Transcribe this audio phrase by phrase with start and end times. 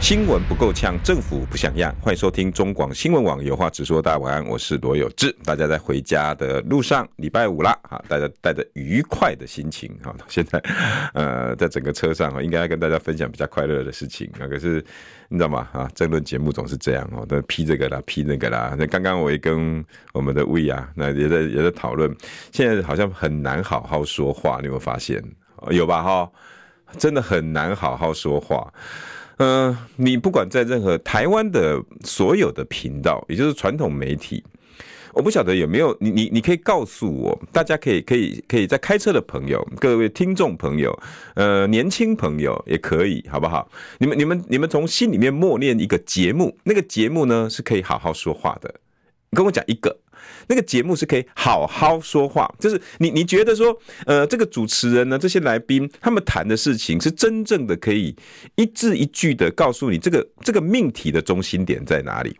[0.00, 1.94] 新闻不够呛，政府不像样。
[2.00, 4.00] 欢迎收听中广新闻网有话直说。
[4.00, 5.30] 大家晚安，我是罗有志。
[5.44, 10.12] 大家在回家的路上，礼拜五啦，哈，大家带着愉快的心情哈。
[10.26, 10.58] 现在，
[11.12, 14.48] 呃，在整个车上哈，应该要跟大家分享比较快乐的事情啊。
[14.48, 14.82] 可是
[15.28, 15.68] 你知道吗？
[15.70, 18.74] 啊，争论节目总是这样哦，都批这个啦，批那个啦。
[18.78, 22.10] 那刚刚我也跟我们的魏啊，那也在也在讨论，
[22.52, 25.22] 现在好像很难好好说话，你有没有发现？
[25.70, 26.02] 有吧？
[26.02, 26.32] 哈，
[26.98, 28.72] 真的很难好好说话。
[29.42, 34.44] 嗯、你不管在任何台湾的所有的频道，也就是传统媒体，
[35.14, 40.94] 我不晓得有没有你你你可以告诉我，大家可以可以可以在开车的朋友，各位听众朋友，
[41.36, 43.66] 呃，年轻朋友也可以，好不好？
[43.96, 48.74] 你们你们你们从心里面默念一个节目，那个节目呢是可以好好说话的，
[49.30, 49.96] 跟我讲一个。
[50.48, 53.76] 那个节目是可以好好说话，就是你你觉得说，
[54.06, 58.14] 呃，这个主持人呢，这些来宾他们谈的事情是真正的可以
[58.56, 62.36] 一字一句的告诉你这个这个命题的中心点在哪里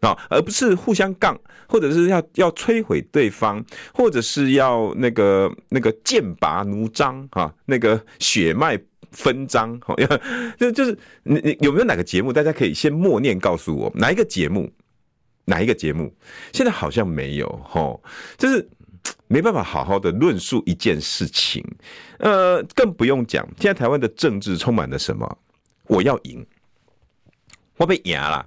[0.00, 3.64] 啊，而不是互相杠，或者是要要摧毁对方，
[3.94, 8.76] 或者是要那个那个剑拔弩张啊，那个血脉
[9.12, 9.94] 纷张， 好，
[10.58, 14.68] 就就是你你有没有哪个节目，大家可以先默念告诉我哪一个节目？
[15.44, 16.14] 哪一个节目？
[16.52, 18.02] 现在好像没有吼，
[18.38, 18.68] 就是
[19.26, 21.64] 没办法好好的论述一件事情。
[22.18, 25.38] 呃，更不用讲，现在台湾的政治充满了什么？
[25.88, 26.46] 我要赢，
[27.76, 28.46] 我被赢了，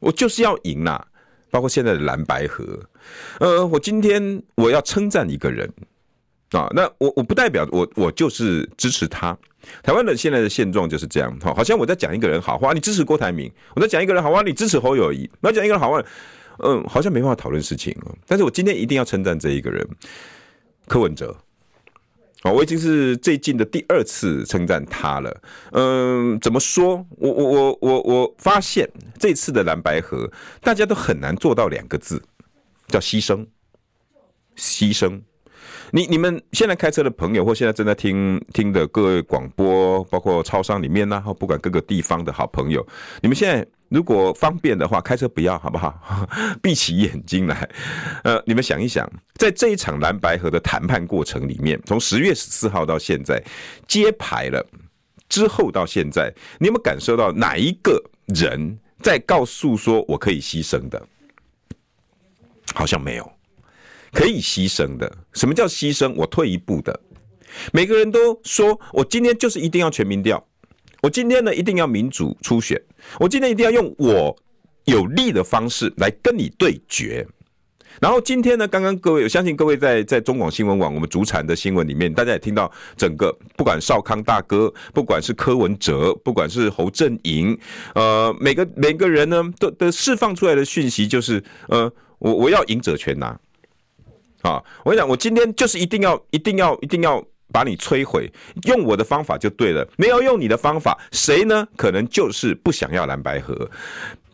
[0.00, 1.06] 我就是要赢啦。
[1.50, 2.80] 包括现在的蓝白河，
[3.38, 5.72] 呃，我今天我要称赞一个人。
[6.60, 9.36] 啊，那我我不代表我我就是支持他。
[9.82, 15.28] 台湾的现在的现状就是这样，哈，好像我在讲一个人好话，你支持郭台铭；我在讲一个人好话，你支持侯友宜。
[15.40, 16.04] 我讲一个人好话，
[16.58, 17.96] 嗯，好像没办法讨论事情。
[18.26, 19.86] 但是我今天一定要称赞这一个人，
[20.86, 21.34] 柯文哲。
[22.42, 25.42] 啊，我已经是最近的第二次称赞他了。
[25.72, 27.06] 嗯，怎么说？
[27.16, 28.86] 我我我我我发现
[29.18, 30.30] 这次的蓝白合，
[30.60, 32.22] 大家都很难做到两个字，
[32.88, 33.46] 叫牺牲，
[34.58, 35.22] 牺牲。
[35.94, 42.84] 你你们现在开车的朋友，或现在正在听听的各位广播，包括超商里面呢，或不管各个地方的好朋友，
[43.22, 46.28] 你们现在如果方便的话，开车不要好不好？
[46.60, 47.70] 闭起眼睛来，
[48.24, 53.40] 呃，你们想一想，在这一场蓝白河的谈判过程里面，从十月十四号到现在
[53.86, 54.66] 揭牌了
[55.28, 56.28] 之后到现在，
[56.58, 58.02] 你有没有感受到哪一个
[58.34, 61.00] 人在告诉说我可以牺牲的？
[62.74, 63.32] 好像没有。
[64.14, 66.14] 可以牺牲的，什么叫牺牲？
[66.14, 66.98] 我退一步的。
[67.72, 70.42] 每个人都说，我今天就是一定要全民调，
[71.02, 72.80] 我今天呢一定要民主初选，
[73.18, 74.34] 我今天一定要用我
[74.84, 77.26] 有利的方式来跟你对决。
[78.00, 87.56] 然后今天呢，刚刚各位，我相信各位在在中广新闻网我们主产的新闻里面，大家也听到整个不管少康大哥，不管是柯文哲，不管是侯阵营，
[87.94, 93.38] 呃，每个每个人呢都都释放出来的讯息就是，呃，我我要赢者全拿。
[94.44, 94.62] 啊！
[94.84, 98.30] 我跟你讲，我今天就是一定要、一定要、一定要把你摧毁，
[98.64, 99.86] 用我的方法就对了。
[99.96, 101.66] 没有用你的方法，谁呢？
[101.76, 103.68] 可能就是不想要蓝白合，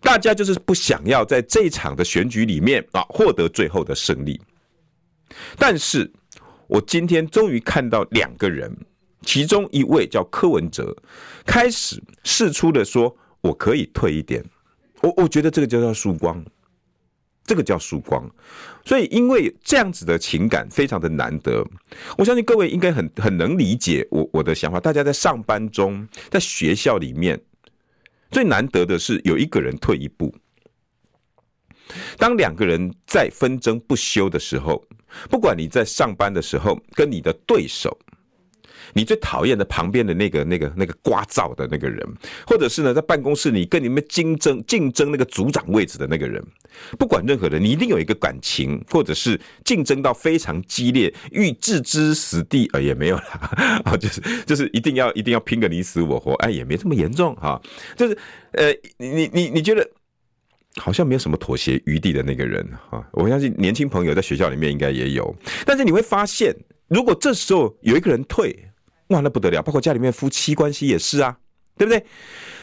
[0.01, 4.41] 大家就是不想要在这一场的选举里面啊获得最后的胜利。
[5.57, 6.11] 但是
[6.67, 8.77] 我今天终于看到两个人，
[9.23, 10.97] 其中一位叫柯文哲，
[11.47, 14.45] 开始试出的说，我可以退一点。
[15.03, 16.45] 我我觉得这个就叫曙光。
[17.51, 18.31] 这个叫曙光，
[18.85, 21.67] 所以因为这样子的情感非常的难得，
[22.17, 24.79] 我相信各位应该很很能理解我我的想法。
[24.79, 27.41] 大家在上班中，在学校里面，
[28.31, 30.33] 最难得的是有一个人退一步。
[32.17, 34.87] 当两个人在纷争不休的时候，
[35.29, 37.99] 不管你在上班的时候跟你的对手。
[38.93, 42.07] 你最讨厌的旁边的那个、那个、那个刮噪的那个人，
[42.47, 46.43] 或者是呢，在办公室里跟你们竞争、竞争那个组长位置的那个人，
[46.99, 57.61] 不管任何人，你一定有一个感情，或者是竞争到非常激烈，欲置之死地，呃，也没有啦，啊， 就是就是一定要一定要拼个你死我活，哎，也没这么严重哈，
[57.97, 58.17] 就是
[58.53, 59.89] 呃，你你你觉得
[60.77, 65.35] 好像没有什么妥协余地的那个人哈，我相信年轻朋友在学校里面应该也有，
[65.67, 66.55] 但是你会发现，
[66.89, 68.67] 如果这时候有一个人退。
[69.11, 69.63] 哇，那不得了！
[69.63, 71.37] 包括家里面夫妻关系也是啊，
[71.77, 72.05] 对不对？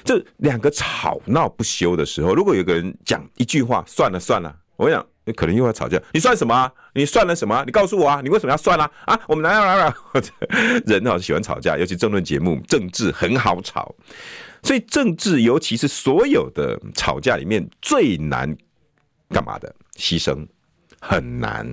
[0.04, 6.02] 这两个吵闹不休的时候，如果有个人讲一句话，算了算了，我跟你，可能又要吵架。
[6.14, 6.72] 你算什么啊？
[6.94, 7.64] 你算了什么？
[7.66, 8.22] 你告诉我啊！
[8.24, 8.90] 你为什么要算啊？
[9.06, 9.94] 啊，我们来来来，
[10.88, 13.94] 人啊喜欢吵架，尤其政论节目，政治很好吵。
[14.64, 18.56] 所以政治，尤其是所有的吵架里面最难
[19.30, 19.74] 干嘛的？
[19.98, 20.48] 牺牲
[21.02, 21.68] 很难，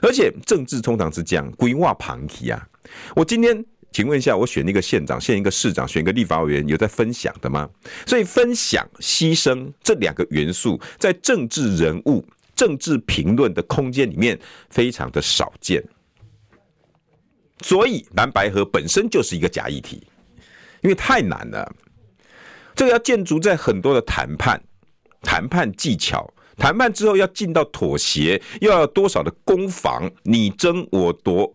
[0.00, 2.68] 而且政治通常是这样规划旁提啊。
[3.14, 3.64] 我今天
[3.96, 7.66] 请问一下，我选一个县长，选一个市长，选一个立法委员，有在分享的吗？
[8.04, 12.22] 所以分享、牺牲这两个元素，在政治人物、
[12.54, 14.38] 政治评论的空间里面
[14.68, 15.82] 非常的少见。
[17.62, 20.06] 所以蓝白合本身就是一个假议题，
[20.82, 21.74] 因为太难了。
[22.74, 24.62] 这个要建筑在很多的谈判、
[25.22, 26.30] 谈判技巧。
[26.58, 31.50] 谈判之后要进到妥协，又要多少的攻防，你争我夺，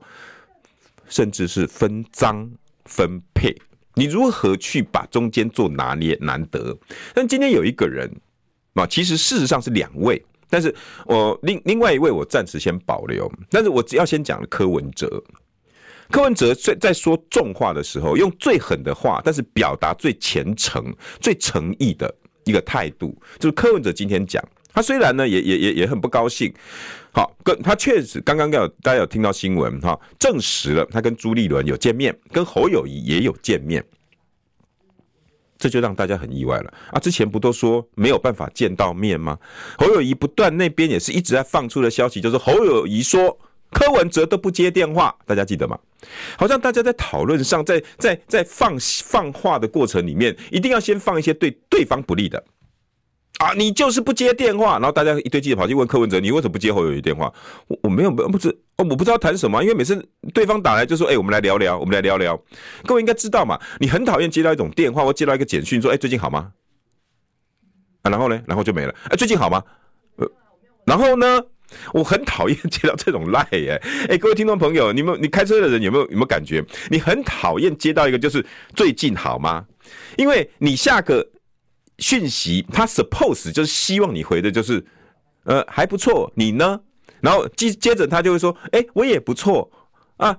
[1.11, 2.49] 甚至是分赃
[2.85, 3.55] 分配，
[3.93, 6.17] 你如何去把中间做拿捏？
[6.21, 6.75] 难得。
[7.13, 8.09] 但今天有一个人
[8.73, 10.73] 啊，其实事实上是两位，但是
[11.05, 13.31] 我另另外一位我暂时先保留。
[13.49, 15.21] 但是我只要先讲柯文哲，
[16.09, 22.11] 柯文哲在在说重话的时候，用最狠的话，但是表达最虔诚、最诚意的
[22.45, 24.41] 一个态度，就是柯文哲今天讲。
[24.73, 26.53] 他虽然呢，也也也也很不高兴，
[27.13, 33.83] 好，跟他确实刚刚有大家有听到新闻哈，证实了他跟朱立伦有见面，跟侯友宜也有见面，
[35.57, 36.99] 这就让大家很意外了啊！
[36.99, 39.37] 之前不都说没有办法见到面吗？
[39.77, 43.37] 侯友宜不断那边也是一直在放出的消息，就是侯友宜说
[43.71, 45.77] 柯文哲都不接电话，大家记得吗？
[46.37, 52.43] 好像大家在讨论上，在在在放放话的过程里面，一定要先放一些对对方不利的。
[53.41, 57.33] 啊，你就是不接电话，然后大家一堆记者跑去问柯文哲，你为什么不接侯友宜电话？
[57.67, 62.39] 我我没有不知哦，我不知道谈什么，因为每次对方打来就说，哎、我们来聊聊，我们来聊聊。
[62.85, 66.51] 各位应该知道嘛，你很讨厌接到一种电话或接到一个简讯，说，哎、最近好吗？
[68.03, 68.93] 啊，然后呢，然后就没了。
[69.09, 69.63] 哎、最近好吗？
[70.17, 70.31] 呃，
[70.85, 71.41] 然后呢，
[71.93, 73.81] 我很讨厌接到这种赖耶。
[74.07, 76.63] 哎、各位听众朋友，你们你开车的人有没有有没有感觉？
[76.91, 78.45] 你很讨厌接到一个就是
[78.75, 79.65] 最近好吗？
[80.15, 81.27] 因为你下个。
[82.01, 84.83] 讯息，他 suppose 就是希望你回的就是，
[85.45, 86.81] 呃，还不错，你呢？
[87.21, 89.71] 然后接接着他就会说，哎、我也不错
[90.17, 90.35] 啊，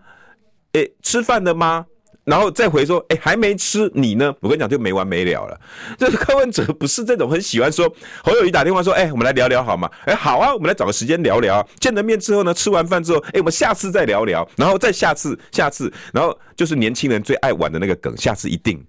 [0.73, 1.87] 哎、吃饭了吗？
[2.25, 4.33] 然后再回说，哎、还没吃，你呢？
[4.41, 5.61] 我跟你讲就没完没了了。
[5.99, 7.93] 这个柯文哲不是这种很喜欢说，
[8.23, 9.91] 侯友谊打电话说，哎、我们来聊聊好吗？
[10.05, 11.67] 哎、好啊，我们来找个时间聊聊。
[11.81, 18.85] 见了面之后呢，吃完饭之后，哎、我们下次再聊聊，然后再下次，下次，然后就是年轻人最爱玩的那个梗，下次一定，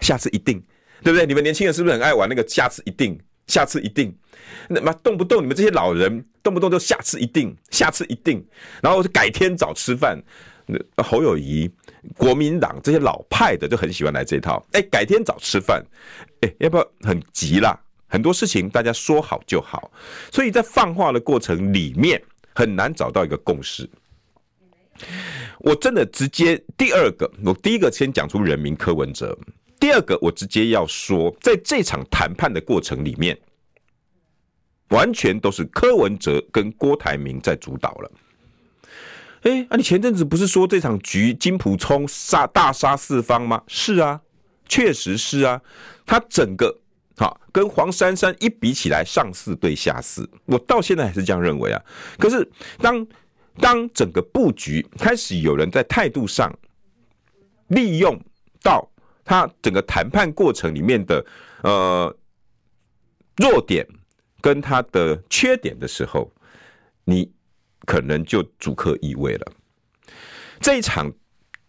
[0.00, 0.62] 下次一定。
[1.02, 1.26] 对不对？
[1.26, 4.14] 你们年轻人是不是很爱玩那个下次一定，下次一定？
[4.68, 8.44] 那么动不动你们这些老人动不动就下次一定，下次一定，
[8.80, 10.22] 然后改天早吃饭。
[11.02, 11.68] 侯友宜、
[12.16, 14.64] 国民党这些老派的就很喜欢来这套。
[14.72, 15.84] 哎，改天早吃饭，
[16.40, 17.78] 哎，要不要很急啦？
[18.06, 19.90] 很多事情大家说好就好，
[20.30, 22.22] 所以在放话的过程里面
[22.54, 23.90] 很难找到一个共识。
[25.58, 29.36] 我真的直接第二个，我第一个先讲出人名柯文哲。
[29.82, 33.36] 第二个，我直接要说，在这场谈判的过程里面，
[34.90, 38.12] 完全都是柯文哲跟郭台铭在主导了。
[39.40, 43.60] 哎，啊，你前阵子不是说这场局金溥聪杀大杀四方吗？
[43.66, 44.20] 是啊，
[44.68, 45.60] 确实是啊。
[46.06, 46.78] 他整个
[47.16, 51.82] 好跟黄珊珊一比起来，上四对下四，我到现在还是这样认为啊。
[52.20, 53.04] 可是当
[53.58, 56.56] 当整个布局开始有人在态度上
[57.66, 58.16] 利用
[58.62, 58.88] 到。
[59.24, 61.24] 他整个谈判过程里面的
[61.62, 62.16] 呃
[63.36, 63.86] 弱点
[64.40, 66.30] 跟他的缺点的时候，
[67.04, 67.30] 你
[67.86, 69.52] 可能就主客易位了。
[70.60, 71.10] 这一场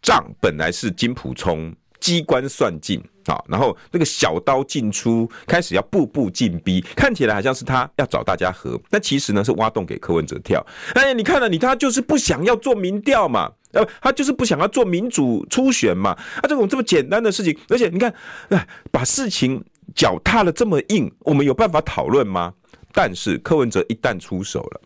[0.01, 10.65] 仗本来是金普聪机关算尽啊，然后那个小刀进出，开始要步步进逼，看起来好像是他要找大家和，但其实呢是挖洞给柯文哲跳。
[10.95, 13.53] 哎，你看了你他就是不想要做民调嘛。
[13.73, 16.11] 呃，他就是不想要做民主初选嘛？
[16.11, 18.13] 啊，这种这么简单的事情，而且你看，
[18.49, 19.63] 哎，把事情
[19.93, 22.53] 脚踏的这么硬，我们有办法讨论吗？
[22.93, 24.81] 但是柯文哲一旦出手了，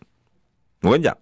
[0.80, 1.14] 我跟你讲，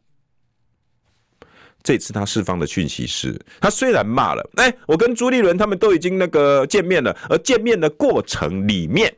[1.82, 9.16] 这次他释放的讯息是，他虽然骂了，哎，我跟朱立伦他们都已经那个见面了，而见面的过程里面，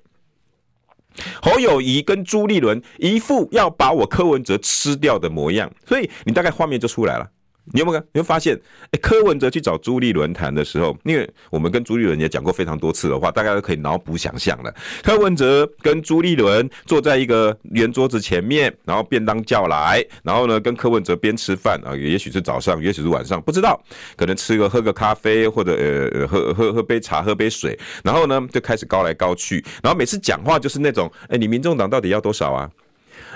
[1.43, 7.31] 侯友宜跟朱立伦一副要把我柯文哲吃掉的模样，所以你大概画面就出来了。
[7.73, 7.99] 你有没有？
[8.13, 8.59] 你会发现，
[8.91, 14.75] 哎，柯文哲去找朱立伦谈的时候，因为我们跟朱立伦也讲过非常多次的话，大家都可以脑补想象了。
[15.03, 23.81] 柯文哲跟朱立伦坐在一个圆桌子前面，然后便当叫来，然后呢，跟柯文哲边吃饭啊，也许是早上，也许是晚上，不知道，
[24.17, 32.71] 可能吃个喝个咖啡，或者呃喝喝喝杯茶，喝杯水，然后呢就开始高来高去，然后每次讲话就是那种，哎，你民众党到底要多少啊？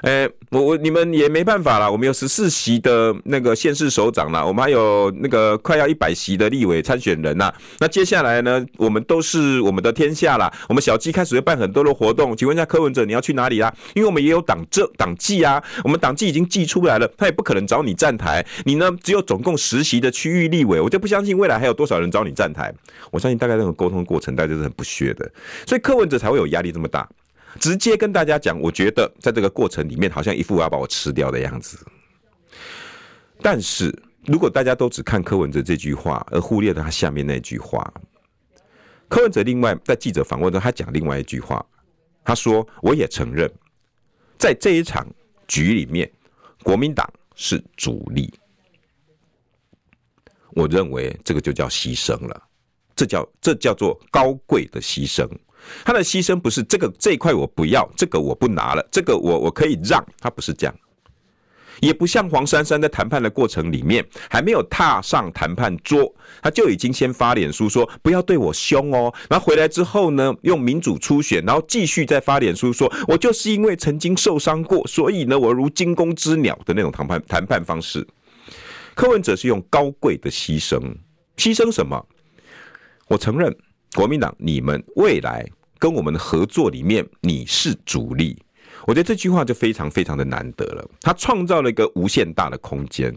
[0.03, 7.53] 哎，我我你们也没办法啦，我们有十四席的那个县市首长啦，我们还有那个快要一百席的立委参选人呐。
[7.79, 10.53] 那接下来呢，我们都是我们的天下啦。
[10.69, 13.73] 我们小鸡开始会办很多的活动，请问一下柯文哲，你要去哪里啦？
[13.95, 18.45] 因为我们也有党政党纪啊，我们党纪已经寄出来了，他也不可能找你站台。
[18.65, 22.75] 你呢，只有总共十席的区域立委，我就不相信未来还有多少人找你站台。
[23.13, 25.31] 我相信大概这种沟通过程，大家是很不屑的，
[25.65, 27.09] 所以柯文哲才会有压力这么大。
[27.61, 31.79] 直接跟大家讲，我觉得在这个过程里面，好像一副要把我吃掉的样子。
[33.41, 33.93] 但是
[34.27, 37.93] 如果大家都只看柯文哲这句话，而忽略了他下面那句话，
[39.09, 41.65] 柯文哲另外在记者访问中，他讲另外一句话，
[42.25, 43.51] 他说：“我也承认，
[44.39, 45.07] 在这一场
[45.47, 46.11] 局里面，
[46.63, 48.33] 国民党是主力。”
[50.55, 52.43] 我认为这个就叫牺牲了，
[52.95, 55.29] 这叫这叫做高贵的牺牲。
[55.85, 60.75] 他的牺牲不是这个这一块我不要，这个我不拿了，这个我我可以让，他不是这样，
[61.81, 78.07] 也不像黄珊珊在谈判的过程里面还没有踏上谈判桌，他就已经先发脸书说不要对我凶哦，然后回来之后呢，用民主初选，然后继续再发脸书说，我就是因为曾经受伤过，所以呢，我如惊弓之鸟的那种谈判谈判方式。
[78.95, 80.79] 柯文哲是用高贵的牺牲，
[81.37, 82.07] 牺牲什么？
[83.09, 83.57] 我承认。
[83.95, 85.47] 国民党，你们未来
[85.79, 88.43] 跟我们的合作里面，你是主力。
[88.87, 90.91] 我觉得这句话就非常非常的难得了。
[91.03, 93.15] 他创造了一个无限大的空间。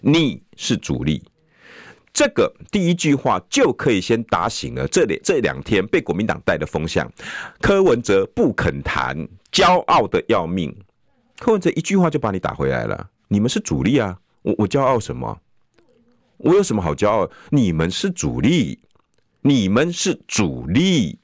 [0.00, 1.24] 你是主力，
[2.12, 7.10] 这个第一句话就可以先打醒了这里这两天被国民党带的风向。
[7.60, 10.76] 柯文哲不肯谈，骄傲的要命。
[11.38, 13.08] 柯文哲一句话就把你打回来了。
[13.28, 15.40] 你们是主力啊，我我骄傲什么？
[16.36, 17.28] 我有什么好骄傲？
[17.50, 18.78] 你们是主力。
[19.40, 21.18] 你们是主力，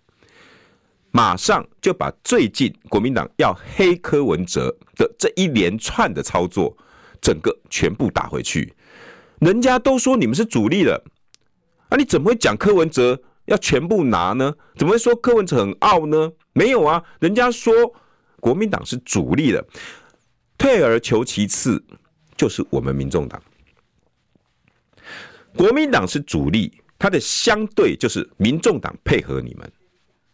[1.11, 6.77] 马上就把最近国民党要黑柯文哲的这一连串的操作，
[7.21, 8.73] 整个全部打回去。
[9.41, 11.05] 人家都说你们是主力了，
[11.89, 14.55] 啊，你怎么会讲柯文哲要全部拿呢？
[14.77, 16.33] 怎么会说柯文哲很傲呢？
[16.53, 17.75] 没有啊，人家说
[18.41, 19.67] 国民党是主力的，
[20.57, 21.85] 退而求其次，
[22.37, 23.43] 就是我们民众党，
[25.57, 26.73] 国民党是主力。
[27.05, 29.71] 他的相对就是民众党配合你们，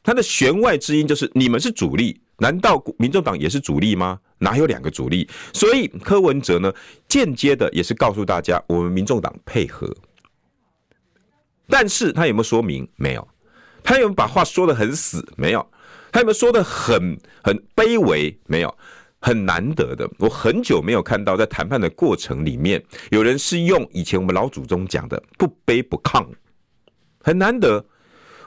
[0.04, 4.20] 他的弦外之音就是你们是主力，难道民众党也是主力吗？
[4.38, 5.28] 哪有两个主力？
[5.52, 6.72] 所以柯文哲呢，
[7.08, 9.92] 间接的也是告诉大家，我们民众党配合。
[11.66, 12.88] 但是他有没有说明？
[12.94, 13.28] 没有。
[13.82, 15.26] 他有没有把话说得很死？
[15.36, 15.66] 没有。
[16.12, 18.38] 他有没有说得很很卑微？
[18.46, 18.72] 没有。
[19.20, 26.24] 很难得的，我很久没有看到在谈判的过程里面，有人是用以前我们老祖宗讲的不卑不亢。
[27.22, 27.84] 很难得，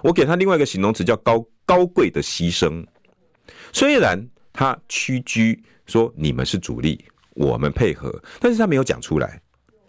[0.01, 2.85] 我给他另外一个形容词叫高高贵的牺牲。
[3.71, 7.03] 虽然他屈居说你们是主力，
[7.35, 9.41] 我们配合，但是他没有讲出来，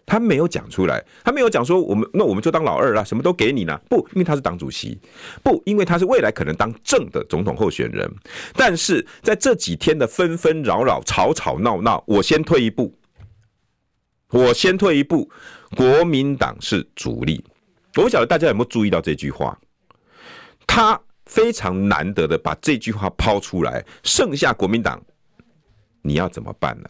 [0.05, 3.79] 他没有讲出来，他没有讲说我们那我们就当老二了，什么都给你呢？
[3.89, 4.99] 不，因为他是党主席，
[5.43, 8.11] 不，因为他是未来可能当正的总统候选人。
[8.53, 12.93] 但是在这几天的纷纷扰扰、吵吵闹闹，我先退一步，
[14.29, 15.29] 我先退一步，
[15.75, 17.43] 国民党是主力。
[17.95, 19.57] 我不晓得大家有没有注意到这句话，
[20.67, 23.83] 他非常难得的把这句话抛出来。
[24.03, 25.01] 剩下国民党，
[26.01, 26.89] 你要怎么办呢？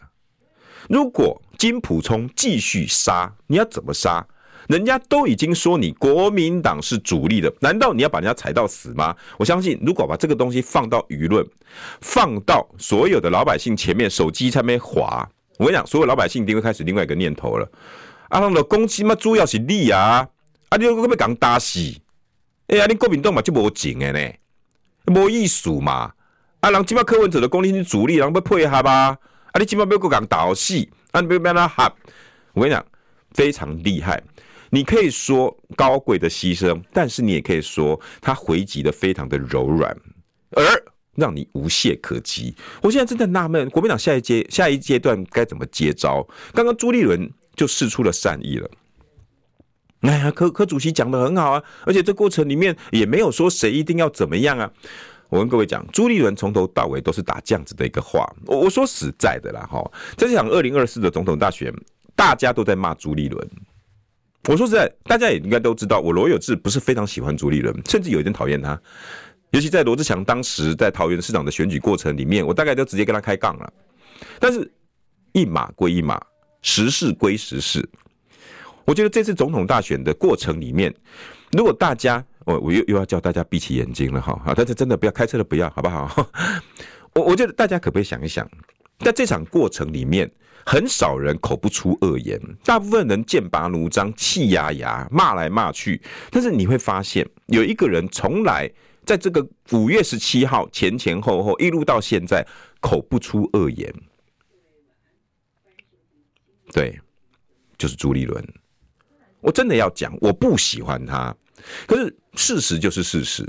[0.88, 4.26] 如果金普聪继续杀，你要怎么杀？
[4.68, 9.14] 人家都已经说你国民党是主力的，难道你要把人家踩到死吗？
[9.38, 11.46] 我相信，如果把这个东西放到舆论，
[12.00, 17.70] 放到所有的老百姓前面，手机上面滑，我跟你讲，所有老百姓一定会开始另外一个念头了。
[18.28, 20.28] 啊，那个攻击嘛，主要是你啊。
[20.68, 20.76] 啊！
[20.76, 21.78] 你又要讲打死？
[22.68, 24.32] 哎呀，你国民党嘛就无情的呢，
[25.06, 26.12] 无意思嘛。
[26.60, 29.16] 啊，人今麦柯文哲的功力是主力，人要配合吧？
[29.52, 30.74] 啊，你今麦要个讲打死？
[31.12, 31.92] 啊，你要要他合？
[32.54, 32.84] 我跟你讲，
[33.32, 34.22] 非常厉害。
[34.70, 39.96] 你可以说高贵的牺牲，但是你也可以说他回击的非常的柔软，
[40.50, 40.64] 而
[41.14, 42.54] 让你无懈可击。
[42.82, 46.26] 我现在真的纳闷，国民党下一阶下一阶段该怎么接招？
[46.52, 48.68] 刚刚朱立伦就释出了善意了。
[50.06, 54.70] 哎呀，柯柯主席讲的很好啊，而且这过程里面也没有说谁一定要怎么样啊。
[55.28, 58.24] 我跟各位讲，朱立伦从头到尾都是打这样子的一个话。
[58.46, 59.82] 我我说实在的啦，哈，
[60.16, 61.74] 在这场二零二四的总统大选，
[62.14, 63.50] 大家都在骂朱立伦。
[64.48, 68.80] 我说实在，大家也应该都知道，我罗有志不是非常喜欢朱立伦，甚至有一点讨厌他。
[69.50, 73.72] 尤其在罗志祥当时在桃园市长的选举过程里面，我大概都直接跟他开杠了。
[74.38, 74.70] 但是，
[75.32, 76.20] 一码归一码，
[76.62, 77.88] 实事归实事。
[78.86, 80.94] 我觉得这次总统大选的过程里面，
[81.52, 86.30] 如果大家，我我又又要叫大家闭起眼睛了哈，但是真的不要开车的不要，好不好？
[87.12, 88.48] 我我觉得大家可不可以想一想，
[89.00, 90.30] 在这场过程里面，
[90.64, 96.00] 很少人口不出恶言，大部分人剑拔弩张、气压压、骂来骂去。
[96.30, 98.70] 但是你会发现，有一个人从来
[99.04, 102.46] 在这个五月十七号前前后后一路到现在
[102.80, 103.92] 口不出恶言。
[106.72, 107.00] 对，
[107.76, 108.44] 就是朱立伦。
[109.46, 111.32] 我真的要讲，我不喜欢他，
[111.86, 113.46] 可是事实就是事实。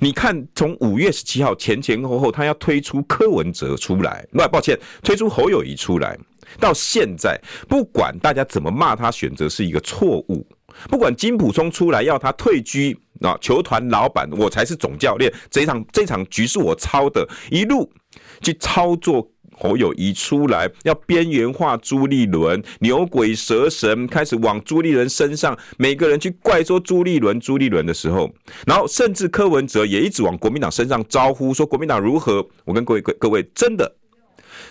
[0.00, 6.18] 你看，从五月十七号前前后后，他要推出柯文哲出来，那抱歉，推出侯友谊出来，
[6.58, 7.38] 到现在，
[7.68, 10.42] 不管大家怎么骂他，选择是一个错误；
[10.88, 17.92] 不管金普聪出来要他退居啊，球团老板，我才是总教练，这场这场局是我操的，一路
[18.40, 19.30] 去操作。
[19.56, 28.30] 侯友宜出来要边缘化朱立伦，牛鬼蛇神开始往朱立伦身上，每个人去怪说朱立伦、朱立伦的时候，
[28.66, 32.46] 然后甚至柯文哲也一直往国民党身上招呼，说国民党如何？
[32.64, 33.96] 我跟各位各各位真的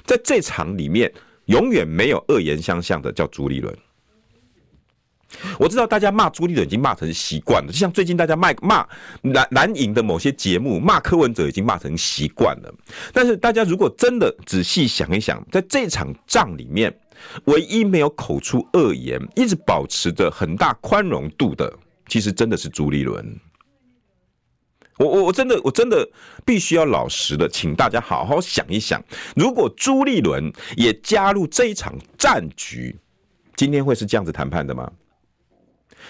[0.05, 1.11] 在这场里面，
[1.45, 3.75] 永远没有恶言相向的叫朱立伦。
[5.59, 8.87] 我知道大家骂朱立伦已经骂成习惯了，就像最近大家骂骂
[9.21, 12.73] 蓝蓝营的某些节目骂柯文哲已经骂成习惯了。
[13.13, 16.95] 但是大家如果真的仔细想一想，在这场仗里面，
[17.45, 21.71] 唯一没有口出恶言，一直保持着很大宽容度的，
[22.07, 23.39] 其实真的是朱立伦。
[24.97, 26.07] 我我我真的我真的
[26.45, 29.03] 必须要老实的，请大家好好想一想，
[29.35, 32.95] 如果朱立伦也加入这一场战局，
[33.57, 34.89] 今天会是这样子谈判的吗？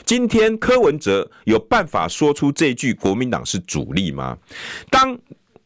[0.03, 4.37] 今天柯文哲有办法说出这句“国民党是主力”吗？
[4.89, 5.17] 当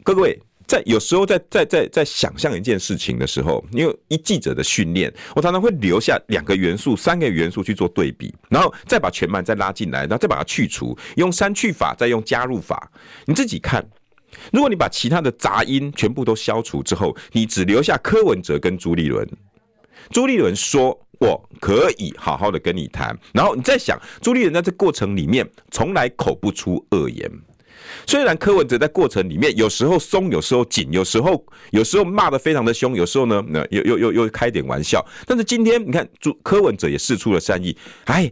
[0.04, 12.92] 各位在有时候在在在在想象一件事情的时候，因为一记者的训练，我常常会留下两个元素、三个元素去做对比，然后再把全盘再拉进来，然后再把它去除，用删去法，再用加入法，
[13.26, 13.84] 你自己看。
[14.54, 19.28] 如果你把其他的杂音全部都消除之后，你只留下柯文哲跟朱立伦。
[20.12, 20.98] 朱立伦说。
[21.20, 27.30] 我可以好好的跟你谈，然后你再想，朱立伦在这过程里面从来口不出恶言，
[28.08, 38.32] 虽然柯文哲在过程里面有时候松，有时候紧，有时候有时候骂的非常的凶，有时候呢，那又又又又开点玩笑，但是今天你看朱柯文哲也释出了善意，哎，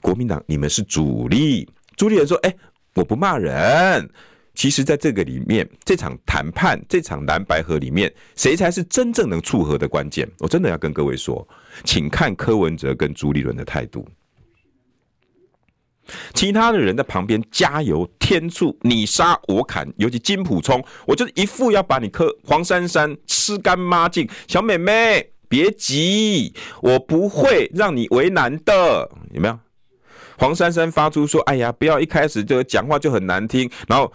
[0.00, 2.54] 国民党你们是主力，朱立伦说，哎，
[2.94, 4.08] 我不骂人。
[4.54, 10.28] 其实，在这个里面，这场谈判，这场蓝白合里面，谁才是真正能促和的关键？
[10.38, 11.46] 我真的要跟各位说，
[11.84, 14.06] 请看柯文哲跟朱立伦的态度。
[16.34, 24.28] 其他的人在旁边加油添醋，你杀我砍，尤其金普聪，我就是一副要把你柯黄珊珊吃干抹净。
[24.48, 29.58] 小妹妹，别急，我不会让你为难的，有没有？
[30.40, 34.10] 黄珊珊发出说：“哎呀，不要一开始就讲话就很难听。”然后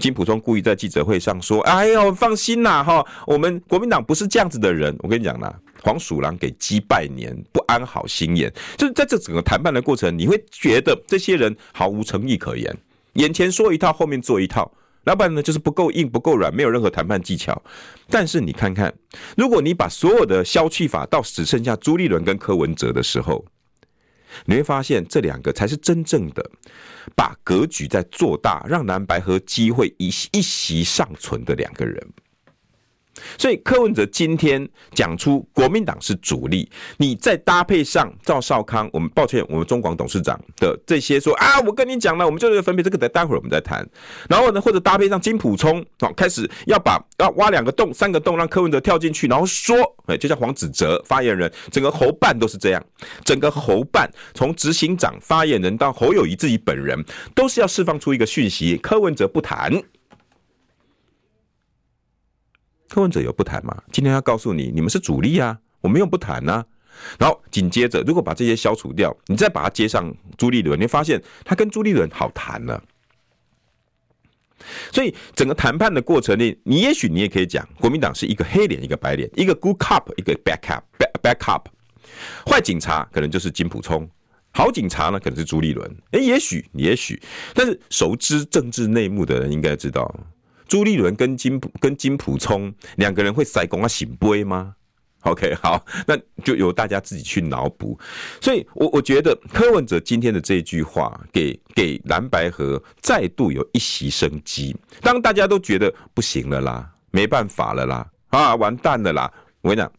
[0.00, 8.50] 金溥聪故意在记者会上说：“哎呦，放心啦，哈，我们国民党不是这样子的人。”我跟你讲啦，黄鼠狼给鸡拜年，不安好心眼。
[8.78, 12.74] 就是在这整个谈判的过程，你会觉得这些人毫无诚意可言，
[13.12, 14.72] 眼前说一套，后面做一套。
[15.04, 17.62] 老板呢，就是不够硬，不够软，没有任何谈判技巧。
[18.08, 18.90] 但是你看看，
[19.36, 23.44] 如果你把所有的消去法到只剩下朱立伦跟柯文哲的时候，
[24.44, 26.50] 你会发现，这两个才是真正的
[27.16, 32.06] 把格局在做大，让蓝白和机会一一席尚存的两个人。
[33.38, 43.86] 所以柯文哲今天讲出国民党是主力，你再搭配上赵少康，我们抱歉，我们中广董事长的这些说啊，我跟你讲了，我们就是分别这个，等待会儿我们再谈。
[44.28, 49.76] 然后呢，或者搭配上金溥聪，好，开始要把要挖两个洞、三个洞，让柯文哲跳进去，然后说，
[50.06, 52.84] 哎，就像黄子哲发言人，整个侯办都是这样，
[53.24, 57.04] 整个侯办从执行长、发言人到侯友谊自己本人，
[57.34, 59.82] 都是要释放出一个讯息：柯文哲不谈。
[62.88, 63.82] 柯文哲有不谈吗？
[63.92, 66.64] 今天要告诉你，你们是主力啊，我没有不谈呐。
[67.18, 72.82] 然后紧接着，如果把这些消除掉，你再把它接上朱立伦，你会发现他跟朱立伦好谈了。
[74.92, 81.62] 所以整个谈判的过程里，你也许你也可以讲，国民党是一个黑脸，一个白脸，一个 good cop，一个 bad cop，bad cop，。
[82.44, 84.08] 坏警察可能就是金普聪，
[84.50, 85.88] 好警察呢可能是朱立伦。
[86.10, 87.22] 诶，也许也许，
[87.54, 90.12] 但是熟知政治内幕的人应该知道。
[90.68, 94.74] 朱立伦跟金普跟金溥聪两个人会塞公啊醒杯吗
[95.22, 97.98] ？OK， 好，那就由大家自己去脑补。
[98.40, 104.76] 所以我，我我觉得柯文哲今天的这句话给，给蓝白河再度有一席生机。
[105.00, 109.32] 当大家都觉得不行了啦，没办法了啦，啊，完蛋了啦！
[109.62, 109.90] 我跟你讲，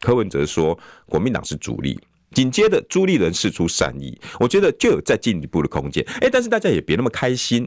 [0.00, 1.98] 柯文哲说国民党是主力，
[2.32, 6.04] 紧接着朱立伦释出善意，我觉得就有再进一步的空间。
[6.20, 7.66] 哎，但是大家也别那么开心。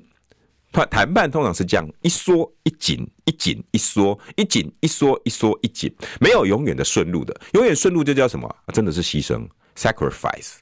[0.71, 7.39] 谈谈判通常是这样一缩一紧，一紧一缩，一紧一缩，一缩一紧，没有永远的顺路的。
[7.53, 8.55] 永远顺路就叫什么？
[8.73, 10.57] 真的是牺牲 （sacrifice）。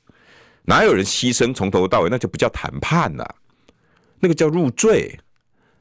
[0.64, 2.10] 哪有人牺牲从头到尾？
[2.10, 3.36] 那就不叫谈判了，
[4.20, 5.20] 那个叫入赘。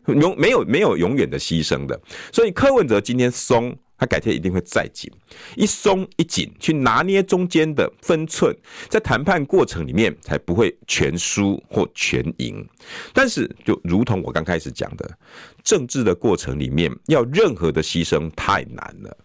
[0.07, 2.01] 永没有没有永远的牺牲的。
[2.33, 3.77] 所以柯文哲今天松。
[3.99, 5.11] 他改天一定会再紧，
[5.57, 8.55] 一松一紧，去拿捏中间的分寸，
[8.91, 12.67] 在谈判过程里面才不会全输或全赢。
[13.15, 15.19] 但是，就如同我刚开始讲的，
[15.65, 19.17] 政治的过程里面要任何的牺牲太难了。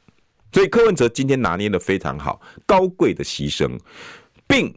[0.53, 3.77] 所以柯文哲今天拿捏的非常好，高贵的牺牲，
[4.47, 4.73] 并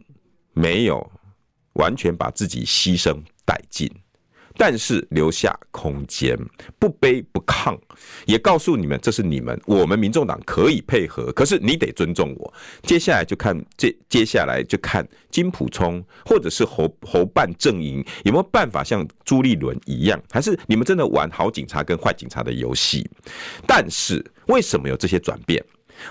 [0.52, 1.10] 没有
[1.74, 3.90] 完全把自己牺牲殆尽。
[4.56, 6.38] 但是留下空间，
[6.78, 7.76] 不卑不亢，
[8.24, 12.54] 也告诉你们，这是你们，我们民众党可以配合，可是你得尊重我。
[12.82, 23.04] 接下来就看接接下来就看金普聪或者是侯侯办阵营有没有办法像朱立伦一样，还是你们真的玩好警察跟坏警察的游戏？
[23.66, 25.62] 但是为什么有这些转变？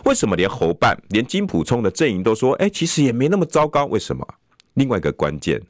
[0.03, 3.85] 为什么连侯办连金普聪的阵营都说，哎，其实也没那么糟糕？
[3.85, 4.27] 为什么？
[4.73, 5.61] 另外一个关键，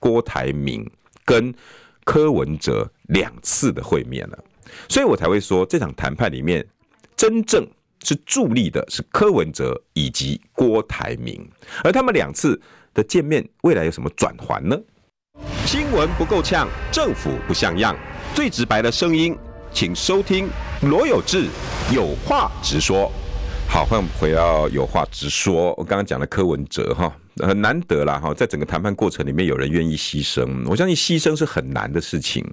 [0.00, 0.84] 郭台铭
[1.24, 1.54] 跟。
[2.08, 4.38] 柯文哲两次的会面了，
[4.88, 6.66] 所以我才会说，这场谈判里面
[7.14, 7.68] 真正
[8.02, 11.46] 是助力的是柯文哲以及郭台铭，
[11.84, 12.58] 而他们两次
[12.94, 14.74] 的见面，未来有什么转环呢？
[15.66, 17.94] 新闻不够呛，政府不像样，
[18.34, 19.36] 最直白的声音，
[19.70, 20.48] 请收听
[20.80, 21.44] 罗有志
[21.92, 23.12] 有话直说。
[23.68, 25.74] 好，欢迎回到有话直说。
[25.76, 27.14] 我刚刚讲了柯文哲哈。
[27.46, 30.64] 很难得啦哈，在整个谈判过程里面，有人愿意牺牲。
[30.66, 32.44] 我相信牺牲是很难的事情。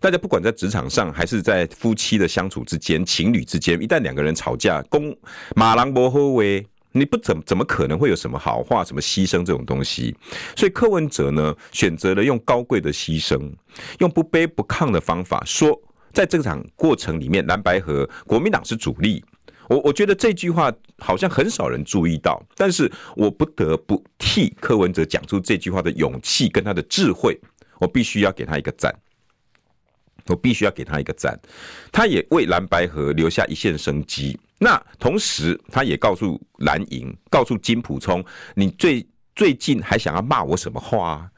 [0.00, 5.16] 大家不管在职场上，还是在夫妻的相处之间、情侣之间，一旦两个人吵架，公
[5.56, 10.14] 马郎伯后威，你不怎怎么可能会有什么好话、什么牺牲这种东西？
[10.54, 13.50] 所以柯文哲呢，选择了用高贵的牺牲，
[13.98, 15.80] 用不卑不亢的方法说，
[16.12, 19.24] 在这场过程里面，蓝白和国民党是主力。
[19.68, 27.38] 我我觉得这句话好像很少人注意到，但是我不得不替柯文哲讲出这句话的勇气跟他的智慧，
[27.78, 28.94] 我必须要给他一个赞，
[30.26, 31.38] 我必须要给他一个赞，
[31.90, 34.38] 他也为蓝白河留下一线生机。
[34.58, 38.24] 那同时，他也告诉蓝营，告诉金普聪，
[38.54, 41.30] 你最最近还想要骂我什么话啊？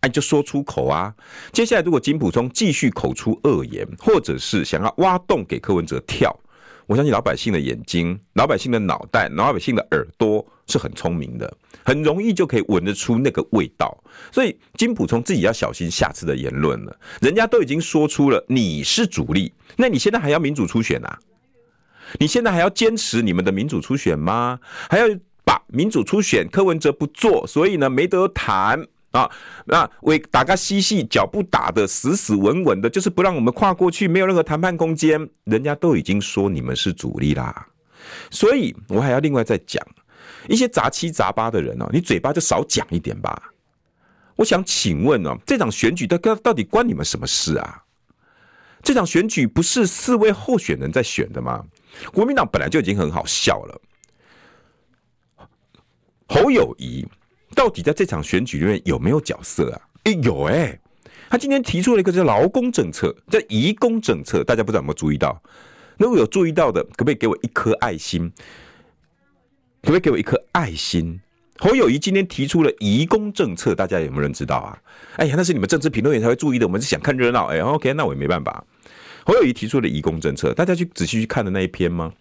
[0.00, 1.14] 哎，就说出口啊！
[1.52, 6.36] 接下来如果金普聪继续口出恶言，或者是想要挖洞给柯文哲跳。
[6.86, 13.96] 我相信老百姓的眼睛、老百姓的脑袋、老百姓的耳朵是很聪明的，很容易就可以闻得出那个味道。
[14.30, 16.96] 所以金普聪自己要小心下次的言论了。
[17.20, 21.18] 人家都已经说出了你是主力，那你现在还要民主初选啊？
[22.18, 24.58] 你现在还要坚持你们的民主初选吗？
[24.90, 25.06] 还要
[25.44, 28.86] 把民主初选柯文哲不做，所以呢没得谈。
[29.12, 29.30] 啊，
[29.66, 35.28] 那为打个嬉戏，脚步打得死死稳稳的，就是不让我们跨过去，没有任何谈判空间。
[35.44, 37.68] 人家都已经说你们是主力啦，
[38.30, 39.86] 所以我还要另外再讲
[40.48, 43.52] 一些杂七杂八的人哦，你嘴巴就少讲一点吧。
[44.34, 47.82] 我想请问哦，这场选举到到底关你们什么事啊？
[48.82, 51.62] 这场选举不是四位候选人在选的吗？
[52.14, 53.80] 国民党本来就已经很好笑了，
[56.26, 57.06] 侯友宜。
[57.54, 59.80] 到底在这场选举里面有没有角色啊？
[60.04, 60.78] 哎，有哎、
[61.30, 65.40] 他今天提出了一个叫劳工政策，叫移工政策，大家不知道有没有注意到？
[65.98, 68.32] 如果有注意到的，可不可以给我一颗爱心？
[69.82, 71.20] 可不可以给我一颗爱心？
[71.58, 74.78] 侯友宜今天提出了移工政策，大家有没有人知道啊？
[75.16, 77.46] 哎呀，那是你们政治评论员才会注意的，我们是想看热闹。
[77.46, 78.64] 哎，OK，那我也没办法。
[79.24, 82.12] 侯友宜提出了移工政策，大家去仔细去看的那一篇吗？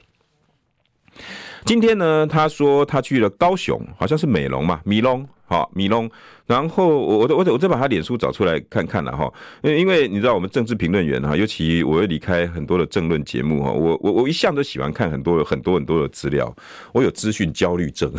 [1.66, 6.10] 今天呢，他说他去了高雄，好像是美浓嘛，米龙，好米龙。
[6.48, 16.54] 然后我我我我再把他脸书找出来看看了哈，因因为你知道我们政治评论员哈，尤其我会离开很多的政论节目哈，我我我一向都喜欢看很多很多很多的资料，
[16.94, 18.12] 我有资讯焦虑症。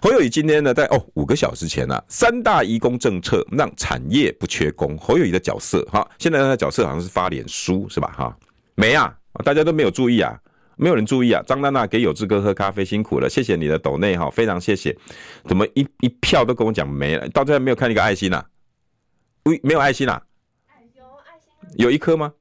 [0.00, 4.96] 侯友宜今天呢，在哦五个小时前啊，三大移工政策让产业不缺工。
[4.98, 8.36] 侯友宜的角色哈，现在他的角色好像是发脸书是吧哈？
[8.74, 10.36] 没啊，大家都没有注意啊。
[10.78, 11.42] 没有人注意啊！
[11.44, 14.96] 张娜娜给有志哥喝咖啡辛苦了，谢谢你的抖内哈，非常谢谢。
[15.44, 17.28] 怎么一一票都跟我讲没了？
[17.30, 18.46] 到现在没有看一个爱心啊？
[19.42, 20.22] 喂，没有爱心啊？
[20.96, 21.50] 有爱心？
[21.78, 22.32] 有一颗吗？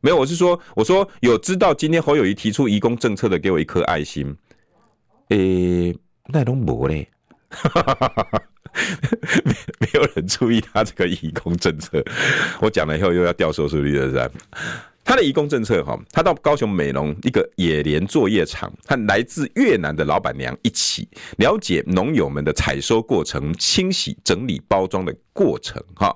[0.00, 4.34] 没有，我是说，我说有知道今天侯友宜提出移工政策的，给我一颗爱心。
[5.28, 5.94] 诶，
[6.28, 7.08] 那都没嘞，
[9.44, 12.02] 没没有人注意他这个移工政策。
[12.60, 14.30] 我讲了以后又要掉收视率了，是吧？
[15.06, 26.14] 他的移工政策哈，他到高雄美浓一个野莲作业场，和来自越南的老板娘一起了解农友们的采收过程、清洗、整理、包装的过程哈。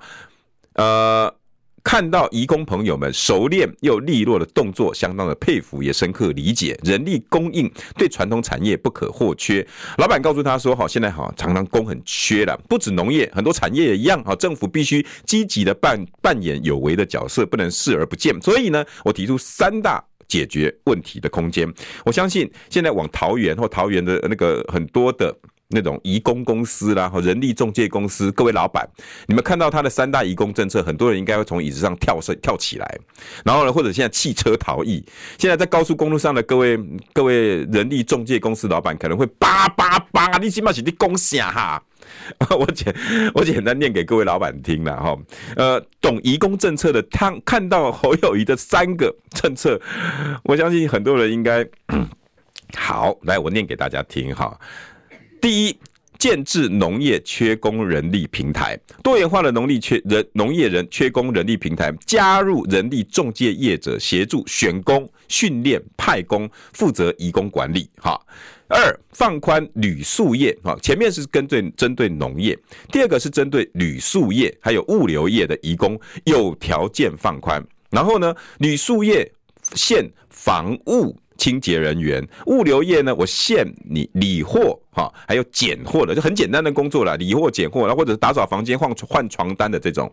[0.72, 1.33] 呃，
[1.82, 9.66] 看到移工朋友们熟练又利落的动作，相当的佩服，也深刻理解人力供应对传统产业不可或缺。
[9.98, 14.22] 老板告诉他说：“好，现在好，常常工很缺了，不止农业，很多产业也一样。
[14.24, 18.40] 哈，政府必须积极的扮扮演有为的角色，不能视而不见。
[18.40, 21.72] 所以呢，我提出三大解决问题的空间。
[22.04, 25.34] 我相信现在往桃园或桃园的那个很多的。”
[25.70, 28.88] 那种移工公司啦，和人力中介公司，各位老板，
[29.26, 32.98] 你们看到他的三大移工政策，很多人应该会从椅子上跳升跳起来。
[33.44, 35.04] 然后呢，或者现在汽车逃逸，
[35.38, 36.78] 现在在高速公路上的各位
[37.12, 41.83] 各位人力中介公司老板可能会叭叭叭，你起码是你恭喜啊哈！
[42.59, 42.94] 我简
[43.35, 45.16] 我简单念给各位老板听了哈。
[45.54, 49.80] 呃，懂移工政策的，他看到侯友宜的三个政策，
[50.42, 51.64] 我相信很多人应该
[52.76, 54.59] 好来，我念给大家听哈。
[55.40, 55.76] 第一，
[56.18, 67.88] 建置农业缺工人力平台，多元化的农力缺人农业人缺工人力平台，加入人力仲介业者协助选工、训练、派工，负责移工管理。
[67.96, 68.20] 哈，
[68.68, 72.59] 二放宽旅宿业，哈，前面是针对针对农业，
[72.92, 77.64] 第二个是针对旅宿业还有物流业的移工，有条件放宽。
[77.88, 79.33] 然后呢，旅宿业
[79.74, 81.18] 限房务。
[81.40, 83.14] 清洁人员、物流业呢？
[83.14, 90.12] 我限你理货哈，还有拣货的，就很简单的工作啦，理货、拣货，然后或者是打扫房间、换换床单的这种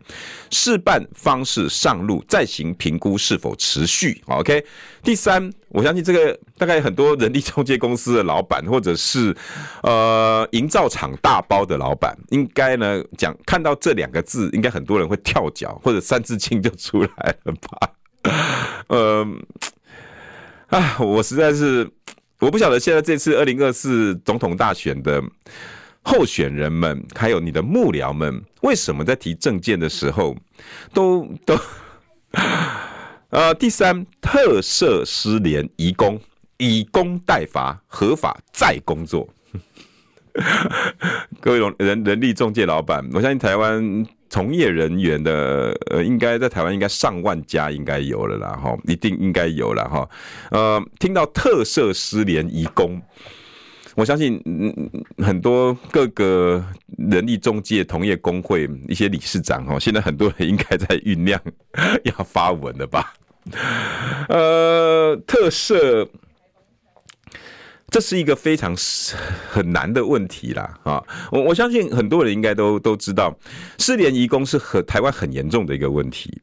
[0.52, 4.22] 试办方式上路，再行评估是否持续。
[4.28, 4.64] OK，
[5.04, 9.36] 第三，我相信这个大概很多人力中介公司的老板，或者是
[9.84, 17.90] 呃营造厂大包的老板，应该呢讲看到这两个字，应该很多人会跳脚，或者三字经就出来了吧？
[18.88, 19.28] 呃。
[20.68, 21.90] 啊，我实在是
[22.40, 25.24] 我不晓得现在这次二零二四总统大选的
[26.02, 30.36] 候选人们，还有你的幕僚们，为什么在提政见的时候
[30.94, 31.58] 都都
[33.30, 36.20] 呃，第三，特赦失联移工，
[36.58, 39.28] 以工代罚，合法再工作。
[41.40, 44.06] 各位人人力中介老板，我相信台湾。
[44.30, 50.10] 从业人员的呃，应该在台湾应该上万家应该有了啦，哈，一定应该有了哈。
[50.52, 53.02] 呃，听到特赦失联移工，
[53.96, 54.90] 我相信嗯
[55.26, 56.64] 很多各个
[56.98, 61.40] 人力中介同业工会一些理事长哈，现在很多人应该在酝酿
[62.04, 63.14] 要发文了吧？
[64.30, 66.08] 呃，特赦。
[67.90, 68.76] 这是一个非常
[69.50, 73.34] 很难的问题啦，啊，我我相信很多人应该都都知道，
[73.78, 76.42] 失联移工是很台湾很严重的一个问题。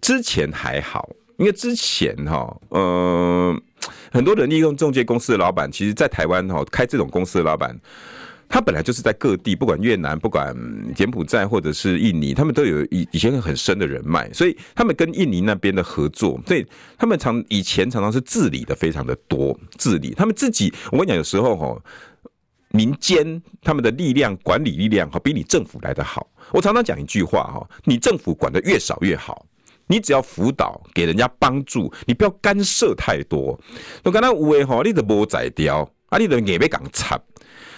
[0.00, 3.56] 之前还好，因为之前哈，呃，
[4.10, 7.78] 很多人利用中介公司的老板，其实在台湾哈开这种公司的老板。
[8.52, 10.54] 他本来就是在各地，不管越南、不管
[10.94, 16.66] 柬埔寨或者是印尼，他们都有以以前很深的人脉，所以他们跟印尼那边的合作，所以
[16.98, 20.70] 他们常以前常常是治理的非常的多，治理他们自己。
[20.90, 21.82] 我跟你讲，有时候哈，
[22.72, 26.30] 民间他们的力量、管理力量哈，比你政府来得好。
[26.50, 29.46] 我常常讲一句话哈，你政府管的越少越好，
[29.86, 33.58] 你只要辅导，给人家帮助，你不要干涉太多。
[34.04, 37.18] 我刚才有诶哈，你都无在调，啊，你都硬要讲插。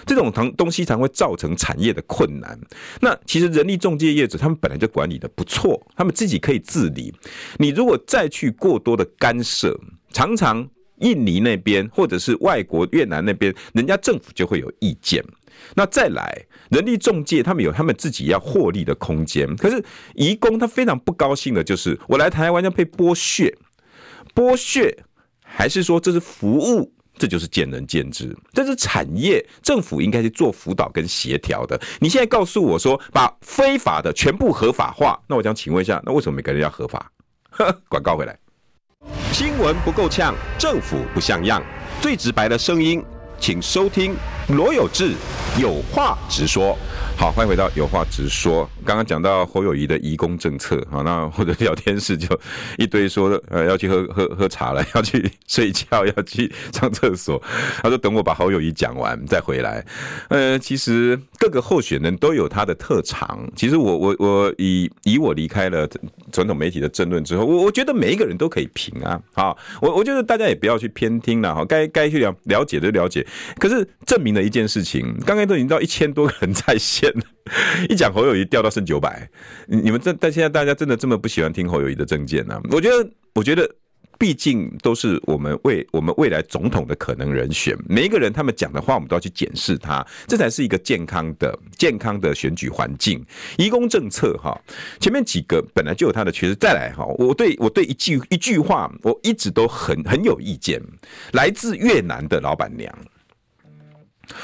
[0.07, 2.59] 这种东东西常会造成产业的困难。
[3.01, 7.15] 那其实人力中介业者他们本来就管理的不错，他们自己可以自理。
[7.59, 9.79] 你如果再去过多的干涉，
[10.13, 10.69] 常常
[11.01, 15.25] 印尼那边或者是外国越南那边，人家政府就会有意见。
[15.75, 19.55] 那再来人力中介，他们有他们自己要获利的空间。
[19.57, 19.83] 可是
[20.15, 23.57] 移工他非常不高兴的就是，我来台湾要被剥削，
[24.35, 24.97] 剥削
[25.43, 26.93] 还是说这是服务？
[27.17, 31.81] 这就是见仁见智，这是产业政府应该去做辅导跟协调的。
[32.01, 37.11] 你现在告诉我说，把非法的全部合法化，那我想请问一下，那为什么每个人要合法？
[37.89, 38.37] 广告回来，
[39.33, 41.63] 新闻不够呛，政府不像样，
[42.01, 43.03] 最直白的声音，
[43.39, 44.17] 请收听
[44.49, 45.15] 罗有志
[45.57, 46.77] 有话直说。
[47.17, 48.69] 好，欢迎回到有话直说。
[48.85, 52.39] 刚刚讲到侯友谊的移工政策，好，那或者聊天室就
[52.77, 57.41] 一堆说，呃，要去喝喝喝茶了，要去 睡觉，要去上厕所。
[57.83, 59.83] 他说等我把侯友谊讲完再回来。
[60.29, 63.49] 呃，其实各个候选人都有他的特长。
[63.57, 65.89] 其实我我我以以我离开了
[66.31, 69.19] 传统媒体的争论之后，我我觉得每一个人都可以评啊。
[69.33, 73.27] 好，我我觉得大家也不要去偏听了哈，该该去了了解的了解。
[73.59, 77.04] 可是证明了一件事情，刚才都已经到一千多个人在线
[77.89, 79.29] 一讲侯友谊掉到剩九百，
[79.67, 82.61] 你们这但现在大家真的这么不喜欢听侯友谊的政见呢？
[82.71, 83.69] 我觉得，我觉得。
[84.17, 93.23] 毕竟都是我们未我们未来总统的可能人选，每一个人他们讲的话，我们都要去检视他，这才是一个健康的健康的选举环境。
[93.59, 94.57] 移工政策哈，
[95.01, 100.81] 前面几个本来就有他的缺失，再来哈，我对我对一句一句话，我一直都很很有意见，
[101.33, 102.97] 来自越南的老板娘。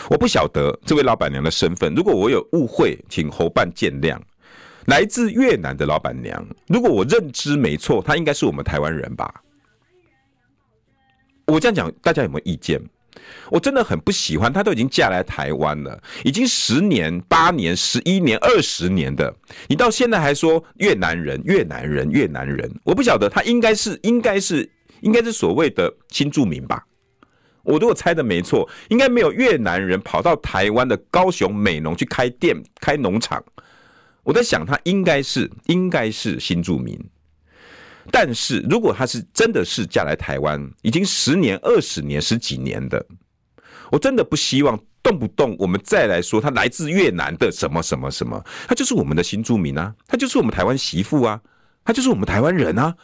[0.08, 4.18] 我不晓得这位老板娘的身份，如果我有误会，请侯办见谅。
[4.86, 9.32] 来自越南的老板娘，如果我认知没错，她应该是我们台湾人吧？
[11.46, 12.80] 我这样讲，大家有没有意见？
[13.50, 19.32] 我真的很不喜欢，她都已经嫁来台湾了，已经十年、八年、十一年、二十年的，
[19.68, 24.68] 你到现在还说越南人、越南人、越南人，我不晓得，她应该是、应该是、
[25.02, 26.84] 应该是所谓的新住民吧？
[27.62, 33.42] 我如果猜的没错，应该没有越南人跑到台湾的高雄美浓去开店、开农场。
[34.22, 36.98] 我在想，他应该是应该是新住民。
[38.10, 43.04] 但是如果他是真的是嫁来台湾，已经十年、二十年、十几年的，
[43.90, 51.40] 我真的不希望动不动我们再来说他来自越南的什么什么什么，他就是我们的新住民啊，他就是我们台湾媳妇啊，
[51.84, 52.96] 他就是我们台湾人啊，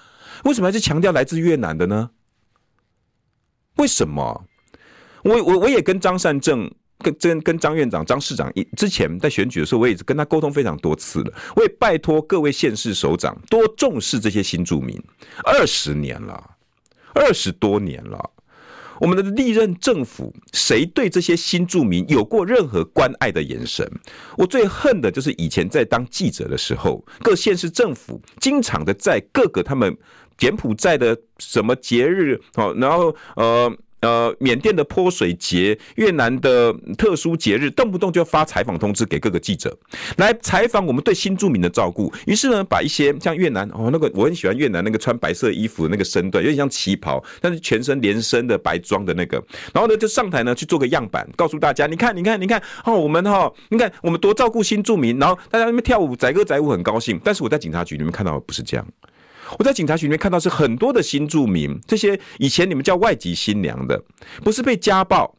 [0.44, 2.10] 为什么还是强调来自越南的呢？
[3.76, 4.44] 为什么？
[5.22, 11.32] 我我我也跟张善政、跟跟跟张院长、张市长一之前在选举的时候，我也跟他沟通非常多次了。
[11.56, 14.96] 我也拜托各位县市首长多重视这些新住民。
[15.42, 16.56] 二十年了，
[17.12, 18.30] 二十多年了，
[19.00, 23.84] 我们的历任政府谁对这些新住民有过任何关爱的眼神？
[24.38, 29.96] 我最恨的就是以前在当记者的时候，各县市政府经常的在各个他们。
[30.36, 32.40] 柬埔寨的什么节日？
[32.54, 39.76] 好，然后呃呃，缅甸的泼水节，越南的特殊节日，动不动就发采访通知给各个记者
[40.18, 42.12] 来采访我们对新住民的照顾。
[42.26, 49.42] 于是呢，把一些像越南哦，那个我很喜欢越南那个穿白色衣服的那个身段，有点像旗袍，但是全身连身的白装的那个。
[49.72, 55.18] 然后呢，就上台呢去做个样板，告诉大家：你看，你看，你看哦，我们哈，你看我们多照顾新住民。
[55.18, 57.18] 然后大家那边跳舞，载歌载舞，很高兴。
[57.24, 58.86] 但是我在警察局里面看到的不是这样。
[59.58, 64.02] 我在警察局里面看到是很多的新住民，这些以前你们叫外籍新娘的，
[64.42, 65.36] 不是被家暴，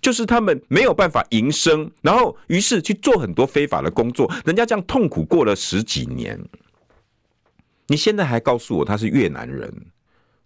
[0.00, 6.40] 就是他们没有办法营生，然后于是去做很多非法的工作，人家这样痛苦过了十几年。
[7.88, 9.70] 你现在还告诉我他是越南人，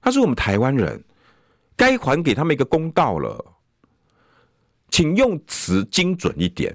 [0.01, 1.05] 他是我们台湾人，
[1.77, 3.55] 该还给他们一个公道了，
[4.90, 6.75] 请用词精准一点。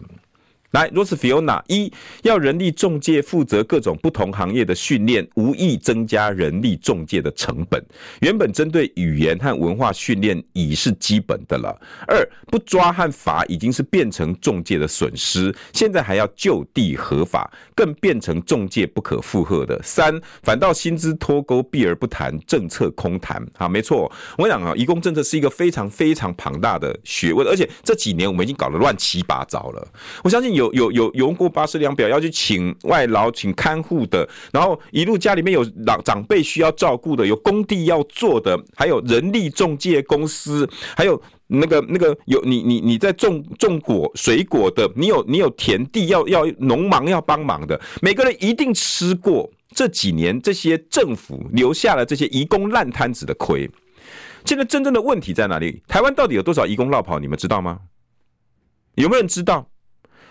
[0.72, 1.92] 来，若是 Fiona 一
[2.24, 7.86] 要人力中介负责各种不同行业的训练，无意增加人力中介的成本。
[8.22, 11.78] 原本针对语言和文化训练已是基本的了。
[12.08, 19.78] 二不抓和罚已经是变成中介的损失，现在还要就地合法，更变成中介不可负荷的。
[19.84, 23.46] 三反倒薪资脱钩避而不谈，政策空谈。
[23.58, 29.86] 啊，没错，我讲啊，移工政策是一个非常非常庞大的学问，而且这几年我们已经搞得乱七八糟了。
[30.24, 30.61] 我相信有。
[30.62, 53.70] 有有有用过八十两表要去请外劳、请看护的，然后一路家里面有长长辈需要照顾的，有工地要做的，还有人力中介公司，还有那个那个有你你你在种种果水果的，你有你有田地要要农忙要帮忙的，每个人一定吃过这几年这些政府留下了这些移工烂摊子的亏。
[54.44, 55.82] 现在真正的问题在哪里？
[55.88, 57.20] 台湾到底有多少移工落跑？
[57.20, 57.80] 你们知道吗？
[58.96, 59.71] 有没有人知道？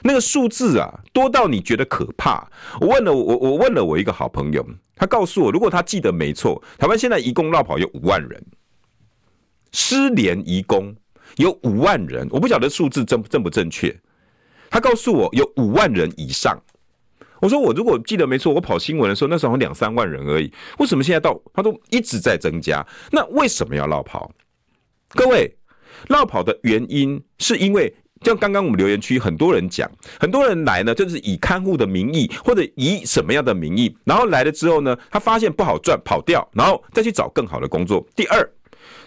[0.03, 2.51] 那个数字啊，多到你觉得可怕。
[2.81, 8.43] 我问了我我问了我一个好朋友，他告诉我，如果他记得没错，台湾现在移工落跑有五万人，
[9.73, 10.95] 失联移工
[11.37, 13.95] 有五万人，我不晓得数字正正不正确。
[14.71, 16.59] 他告诉我有五万人以上。
[17.41, 22.87] 我说我如果记得没错，我跑新闻的时候那时候两三万人而已，为什么现在到他都一直在增加？
[23.13, 24.31] 那为什么要落跑？
[25.11, 25.57] 各位，
[26.09, 27.95] 落跑的原因是因为。
[28.23, 38.07] 像刚刚我们留言区很多人讲，很多人来呢，就是以看护的名义，或者以什么样的名义，然后来了之后呢，他发现不好赚，跑掉，然后再去找更好的工作。
[38.15, 38.47] 第二，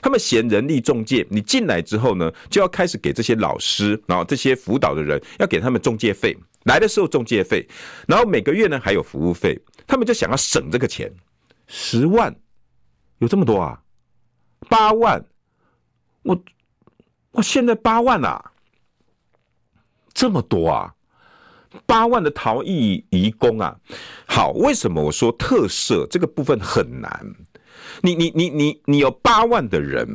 [0.02, 7.67] 他们嫌人力中介，你进来之后呢，就要开始给这些老师，然后这些辅导的人要给他们中介费，来的时候中介费，
[8.08, 11.14] 然后每个月呢还有服务费，他们就想要省这个钱，
[11.68, 12.36] 十万
[13.20, 13.80] 有这么多啊？
[14.70, 15.24] 八万，
[16.24, 16.43] 我
[17.34, 18.49] 我现在八万啊！
[20.24, 20.93] 这么多啊，
[21.86, 23.76] 八万的逃逸移工啊！
[24.26, 27.36] 好，为什么我说特赦这个部分很难？
[28.01, 30.07] 你你你你你有八万的人，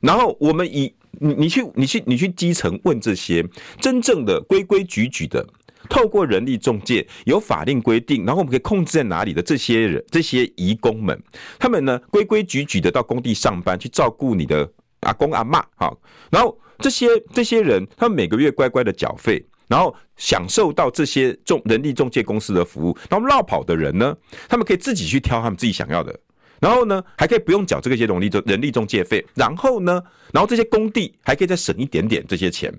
[0.00, 3.42] 然后我们以你你去你去你去基层问这些
[3.80, 5.42] 真正的规规矩矩的
[5.88, 11.18] 透过人力中介有法令规定，然后我们可以控制在哪里的这些人，这些移工们，
[11.58, 15.98] 他们呢规规矩矩的到工地上班，去照顾你的阿公阿嬷，好，
[16.30, 24.16] 然后这些这些人，他们每个月乖乖的缴费，然后享受到这些中人力中介公司的服务，然后绕跑的人呢，
[24.48, 26.18] 他们可以自己去挑他们自己想要的。
[26.60, 29.24] 然后呢，还可以不用缴这个些人力人力中介费。
[29.34, 30.02] 然后呢，
[30.32, 32.72] 然后这些工地还可以再省一点点这些钱。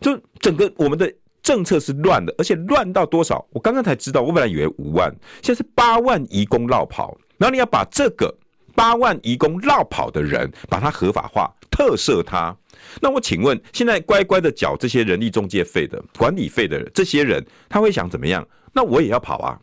[0.00, 1.12] 就整个我们的
[1.42, 3.44] 政策是乱的，而且乱到多少？
[3.50, 5.12] 我刚刚才知道，我本来以为五万，
[5.42, 7.16] 现在是八万移工绕跑。
[7.38, 8.32] 然后你要把这个
[8.74, 12.56] 八万移工绕跑的人，把它合法化，特赦他。
[13.02, 18.46] 那我请问，现在乖乖的缴这些人力中介费的管理费的这些人，他会想怎么样？
[18.72, 19.60] 那我也要跑啊，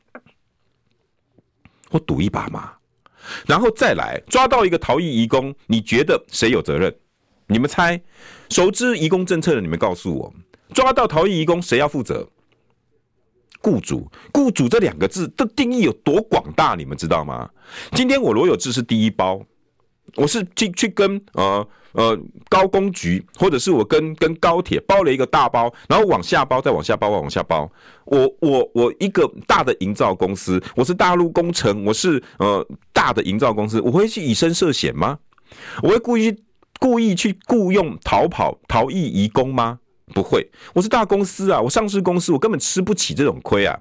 [1.90, 2.74] 我赌一把嘛。
[3.48, 6.96] 然后再来抓到一个逃逸移工，你觉得谁有责任？
[7.48, 8.00] 你们猜，
[8.50, 10.34] 熟知移工政策的你们告诉我，
[10.72, 12.30] 抓到逃逸移工谁要负责？
[13.62, 17.50] 雇主，雇主这两个字的定义有多广大，你们知道吗？
[17.94, 19.44] 今天我罗有志是第一包，
[20.16, 21.68] 我是去去跟呃。
[21.96, 27.72] 呃，高工局，或者是我跟跟高铁包了一个大包，然后往下包，再往下包，再往下包。
[28.06, 35.20] 我我我一个大的营造公司，我是大陆工程，我是呃大的营造公司，我会去以身涉险吗？
[35.84, 36.36] 我会故意
[36.80, 39.78] 故意去雇佣逃跑逃逸移工吗？
[40.14, 43.80] 不会，我是大公司啊，我上市公司，我根本吃不起这种亏啊。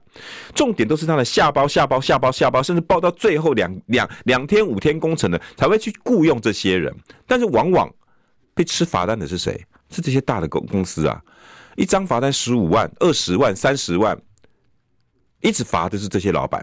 [0.54, 6.94] 重点都是他的下包、下包、下包、下包，甚至包到最后两两两天、五天工程的才会去雇佣这些人，
[7.26, 7.92] 但是往往。
[8.54, 9.64] 被吃罚单的是谁？
[9.88, 11.18] 是这些大的公公司啊！
[11.74, 14.14] 一张罚单十五万、二十万、三十万，
[15.40, 16.62] 一直罚的是这些老板。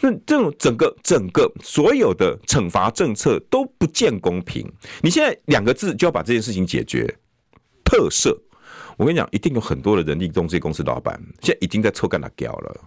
[0.00, 4.66] 那这种整个整个所有的惩罚政策都不见公平。
[5.02, 7.06] 你现在两个字就要把这件事情解决，
[7.84, 8.34] 特赦。
[8.96, 12.80] 我跟你讲，一定有很多的人力中介公司老板现在已经在抽干了胶了。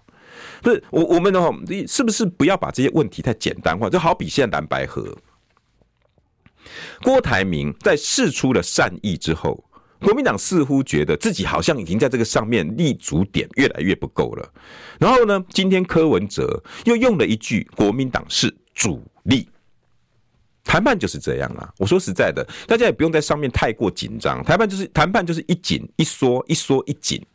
[0.62, 1.50] 不是我我们的话，
[1.88, 3.90] 是不是不要把这些问题太简单化？
[3.90, 5.18] 就好比现在蓝白合。
[7.02, 9.64] 郭台铭在释出了善意之后，
[10.00, 14.54] 国民党似乎觉得自己好像已经在这个上面立足点越来越不够了。
[15.00, 19.48] 然后呢，今天柯文哲又用了一句“国民党是主力”，
[20.68, 21.68] 谈判就是这样啊。
[21.78, 24.44] 我说实在的，大家也不用在上面太过紧张。
[24.44, 27.26] 谈判就是谈判就是一紧一缩，一缩一紧。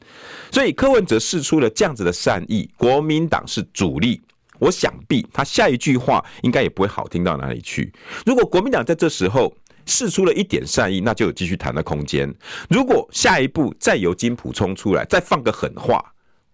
[0.53, 4.21] 所以柯文哲释出了这样子的善意，国民党是主力。
[4.59, 7.93] 我想必他下一句话应该也不会好听到哪里去。
[8.25, 9.53] 如果国民党在这时候
[9.87, 12.33] 释出了一点善意，那就有继续谈的空间。
[12.69, 16.05] 如果下一步再由金普冲出来，再放个狠话，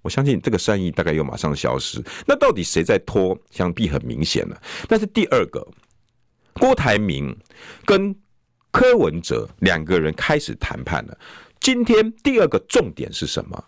[0.00, 2.02] 我相信这个善意大概又马上消失。
[2.26, 3.36] 那到底谁在拖？
[3.50, 4.58] 想必很明显了。
[4.88, 5.66] 但是第二个，
[6.58, 7.36] 郭台铭
[7.84, 8.14] 跟
[8.70, 11.18] 柯文哲两个人开始谈判了。
[11.60, 13.64] 今天第二个重点是什么？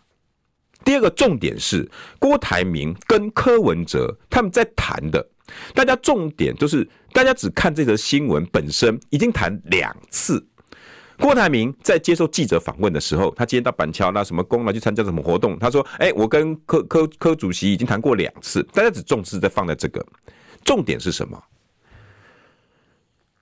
[0.85, 1.89] 第二个重点是
[2.19, 5.27] 郭台铭跟柯文哲他们在谈的，
[5.75, 10.47] 大家重点就是大家只看这则新闻本身，已经谈两次。
[11.19, 15.59] 郭台铭在接受记者访问的时候，他今天到板桥那什么功了，去参加什么活动？
[15.59, 20.03] 他说：“哎，我跟柯柯柯主席已经谈过两次。”大家只重视在放在这个
[20.65, 21.39] 重点是什么？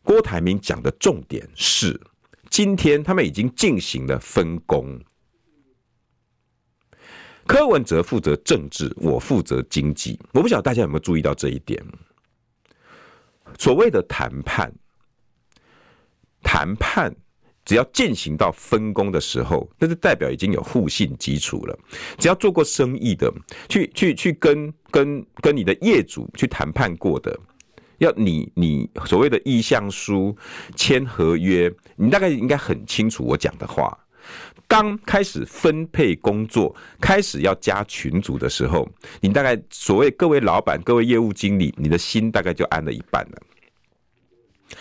[0.09, 2.01] 郭台铭讲的重点是，
[2.49, 4.99] 今天他们已经进行了分工。
[7.47, 10.19] 柯文哲负责政治，我负责经济。
[10.33, 11.85] 我不晓得大家有没有注意到这一点。
[13.59, 14.73] 所谓的谈判，
[16.43, 17.15] 谈判
[17.67, 21.79] 只要进行到分工的时候，那就代表已经有互信基础了。
[22.17, 23.31] 只要做过生意的，
[23.69, 27.39] 去去去跟跟跟你的业主去谈判过的，
[27.99, 30.37] 要你你所谓的意向书、
[30.75, 33.97] 签合约，你大概应该很清楚我讲的话。
[34.67, 38.87] 刚开始分配工作，开始要加群组的时候，
[39.21, 43.43] 你大概所谓各位老板、各位业务经理，你的心大概就安了一半了。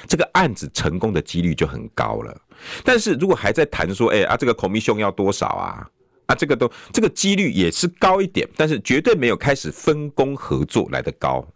[0.06, 2.38] 这个案子成功的几率就很高了。
[2.84, 5.90] 但是如果还在谈说，哎啊，这个 commission 要多少啊？
[6.26, 11.48] 啊，这个都这个几率也是高一点，但是绝对没有开始分工合作来的高。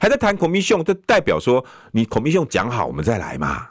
[0.00, 3.66] 还在谈 commission，这代表说你 commission 讲好，我们再来嘛。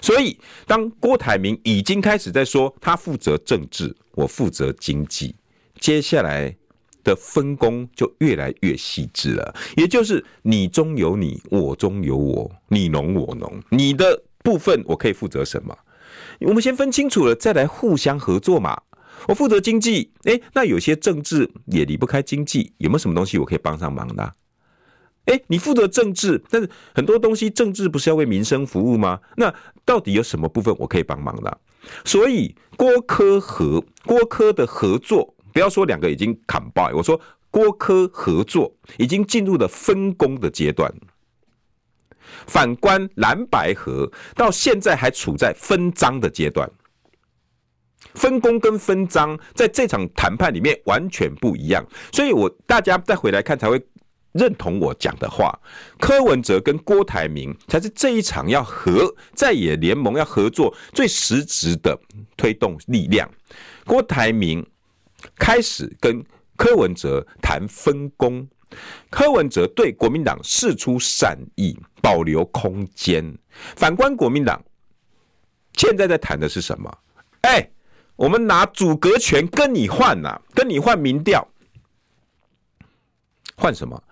[0.00, 0.36] 所以，
[0.66, 5.36] 当郭台铭已经开始在说他负责政治，我负责经济，
[5.78, 6.56] 接下来
[7.04, 9.54] 的分工就越来越细致了。
[9.76, 15.76] 也就是你中有你，我中有我，你侬我侬，你的部分我可以负责什么？
[16.40, 18.80] 我们先分清楚了，再来互相合作嘛。
[19.28, 24.34] 我负责经济，诶，那有些政治也离不开经济，有没有什么东西我可以帮上忙的？
[25.26, 29.20] 哎，你负责政治，但是很多东西政治不是要为民生服务吗？
[29.36, 29.52] 那
[29.84, 31.58] 到底有什么部分我可以帮忙的？
[32.04, 37.20] 所以郭柯合郭柯的合作不要说两个已经砍爆，我说
[37.50, 40.92] 郭柯合作已经进入了分工的阶段。
[42.46, 46.70] 反观蓝白合到现在还处在分赃的阶段，
[48.14, 53.78] 分工跟分赃在这场谈判里面完全不一样，所以我大家再回来看才会
[54.34, 55.58] 认同我讲的话。
[55.98, 61.98] 柯文哲跟郭台铭才是这一场要合在野联盟要合作最实质的
[62.36, 63.28] 推动力量。
[63.84, 64.64] 郭台铭
[65.36, 66.22] 开始跟
[66.56, 68.46] 柯文哲谈分工，
[69.10, 73.36] 柯文哲对国民党释出善意，保留空间。
[73.76, 74.62] 反观国民党，
[75.74, 76.98] 现在在谈的是什么？
[77.42, 77.68] 哎，
[78.16, 81.46] 我们拿阻隔权跟你换呐，跟你换民调，
[83.56, 84.02] 换什么？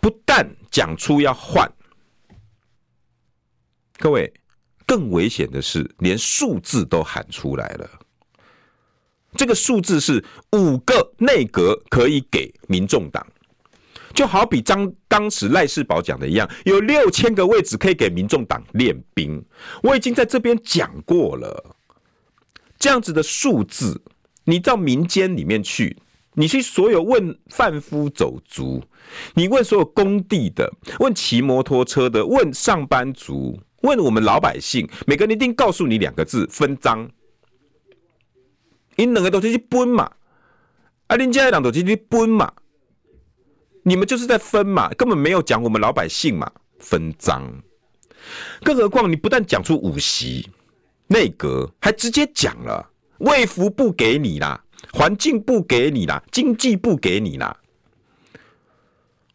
[0.00, 1.70] 不但讲出要换，
[3.98, 4.32] 各位，
[4.86, 7.88] 更危险的是连数字都喊出来了。
[9.36, 13.24] 这个数字是五个内阁可以给民众党，
[14.12, 19.44] 就好比张当时赖世宝讲的一样，有六千个位置可以给民众党练兵。
[19.82, 21.76] 我已经在这边讲过了，
[22.78, 24.02] 这样子的数字，
[24.44, 25.96] 你到民间里面去，
[26.34, 28.82] 你去所有问贩夫走卒，
[29.34, 37.10] 你问所有工地的，问骑摩托车的，问上班族，问我们老百姓，每个人一定告诉你两个字：分赃。
[38.96, 40.10] 你两个都是去分嘛，
[41.06, 42.52] 啊，恁家两都是去分嘛，
[43.82, 47.42] 你们就是在分嘛，根本没有讲我们老百姓嘛，分赃。
[48.62, 50.48] 更何况你不但讲出五席
[51.06, 54.62] 内阁，还直接讲了卫福部给你啦，
[54.92, 57.56] 环境不给你啦，经济不给你啦。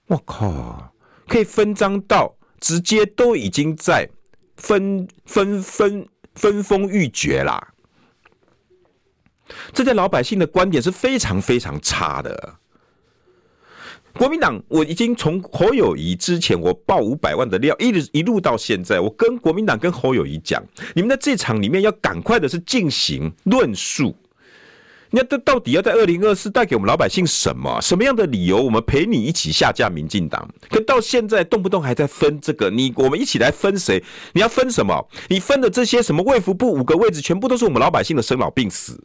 [0.07, 0.93] 我靠，
[1.27, 4.09] 可以分赃到直接都已经在
[4.57, 7.73] 分分分分封欲绝啦。
[9.73, 12.55] 这在老百姓的观点是非常非常差的。
[14.13, 24.15] 国民党，我已经从侯友宜之前我爆五百万的料，一直一路到现在，我跟国民党跟侯友宜讲，你们在这场里面要赶快的是进行论述。
[25.11, 27.79] 你要这到底要在二零二四带给我们老百姓什么？
[27.81, 28.61] 什么样的理由？
[28.61, 30.47] 我们陪你一起下架民进党？
[30.69, 34.03] 可到现在动不动还在分这个，你我们一起来分谁？
[34.33, 35.07] 你要分什么？
[35.29, 39.01] 你分的这些什么卫福部五个位置，全部都是我们老百姓的生老病死。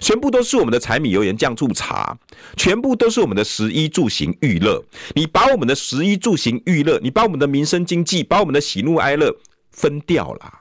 [0.00, 2.18] 全部都是我们的柴米油盐酱醋茶，
[2.56, 4.82] 全部都是我们的食衣住行娱乐。
[5.14, 9.36] 你把我们的食衣住行娱乐，你把我们的民生经济，把我们的喜怒哀乐
[9.70, 10.60] 分掉了，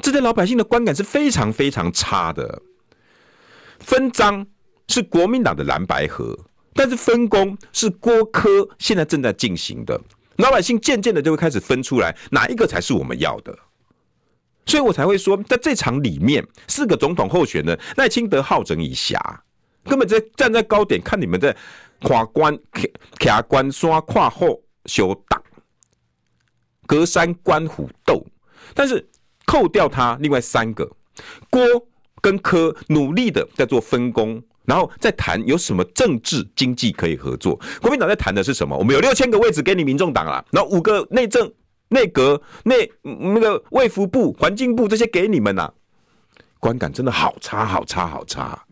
[0.00, 2.62] 这对老百姓的观感是非常非常差的。
[3.84, 4.46] 分赃
[4.88, 6.38] 是国民党的蓝白合，
[6.74, 10.00] 但是分工是郭柯现在正在进行的，
[10.36, 13.56] 老百姓渐渐的就会开始分出来，哪一个才是我们要的。
[14.64, 19.18] 所以我才会说，在这场里面，四个总统候选人赖清德好整以暇，
[19.84, 21.54] 根本在站在高点看你们在
[22.02, 22.56] 跨关
[23.18, 25.42] 卡关刷跨后修挡，
[26.86, 28.24] 隔山观虎斗。
[28.72, 29.06] 但是
[29.46, 30.88] 扣掉他，另外三个
[31.50, 31.60] 郭
[32.22, 37.60] 跟柯努力的在做分工，然后再谈有什么政治经济可以合作。
[37.82, 38.74] 国民党在谈的是什么？
[38.74, 41.52] 我们有六千个位置给你民众党啊，然后五个内政。
[41.88, 45.72] 内阁、内那个卫福部、环境部这些给你们呐、啊，
[46.58, 48.64] 观感真的好差、好差、好差。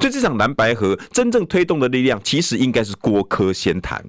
[0.00, 4.02] 所以这场蓝白合真正推动的力量，其实应该是郭柯先谈。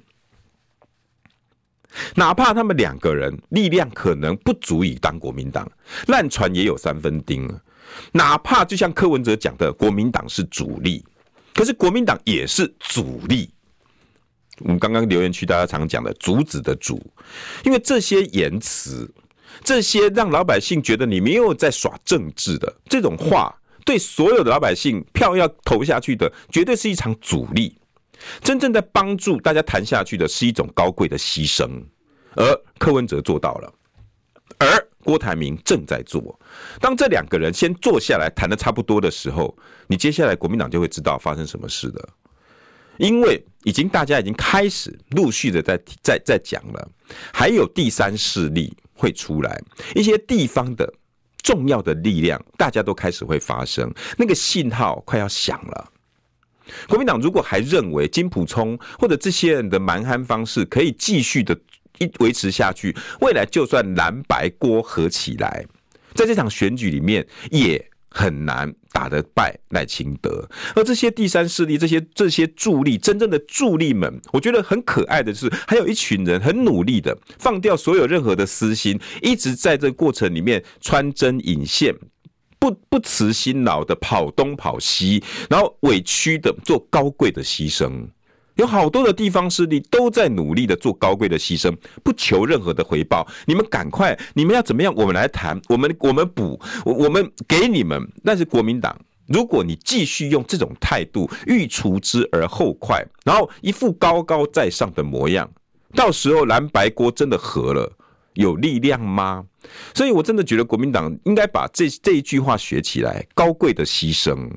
[2.14, 5.70] 哪怕他们两个人力量可能不足以当国民党，
[6.06, 7.46] 烂船也有三分钉。
[8.12, 11.04] 哪怕就像柯文哲讲的，国民党是主力，
[11.54, 13.50] 可是国民党也是阻力。
[14.60, 16.98] 我们刚刚留言区大家常讲的“竹子”的“竹”，
[17.62, 19.06] 因为这些言辞，
[19.62, 27.76] 这些让老百姓觉得你没有在耍政治的这种话，对所有的老百姓票要投下去的，绝对是一场阻力。
[28.40, 31.68] 真正在帮助大家谈下去的是一种高贵的牺牲，
[32.34, 33.72] 而柯文哲做到了，
[34.58, 36.36] 而郭台铭正在做。
[36.80, 42.08] 当这两个人先坐下来谈的差不多的时候，你接下来国民党就会知道发生什么事的。
[42.98, 46.90] 因为已经大家已经开始陆续的在在在讲了，
[47.32, 49.62] 还有第三势力会出来，
[49.94, 50.92] 一些地方的
[51.42, 55.92] 重要的力量，大家都开始会发生，那个信号快要响了。
[56.88, 61.56] 国民党如果还认为金普聪或者这些人的蛮憨方式可以继续的
[61.98, 65.64] 一维持下去，未来就算蓝白锅合起来，
[66.14, 67.90] 在这场选举里面也。
[68.08, 81.94] 很难打得败赖清德，而这些第三势力、这些这些助力，真正的助力们，我觉得很可爱的是，还有一群人很努力的放掉所有任何的私心，一直在这个过程里面穿针引线，
[82.58, 88.08] 不不辞辛劳的跑东跑西，然后委屈的做高贵的牺牲。
[88.56, 93.26] 有好多的地方势力都在努力的做高贵的牺牲，不求任何的回报。
[93.46, 94.92] 你们赶快，你们要怎么样？
[94.96, 98.06] 我们来谈，我们我们补，我我们给你们。
[98.24, 105.50] 但是国民党，如果你继续用这种态度，欲除之而后快，然后一副高高在上的模样，
[105.94, 107.92] 到时候蓝白锅真的合了，
[108.34, 109.44] 有力量吗？
[109.94, 114.48] 所以我真的觉得国民党应该把这这一句话学起来：高贵的牺牲，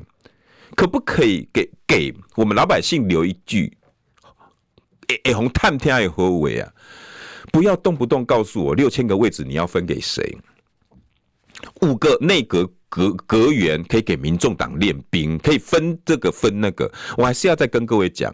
[0.75, 3.73] 可不可以给给我们老百姓留一句？
[5.23, 6.71] 哎，红探天也何为啊？
[7.51, 10.37] 不要动不动告诉我六千个位置你要分给谁？
[11.81, 16.91] 五个内阁阁阁员可以给民众党练兵，可以分这个分那个。
[17.17, 18.33] 我还是要再跟各位讲，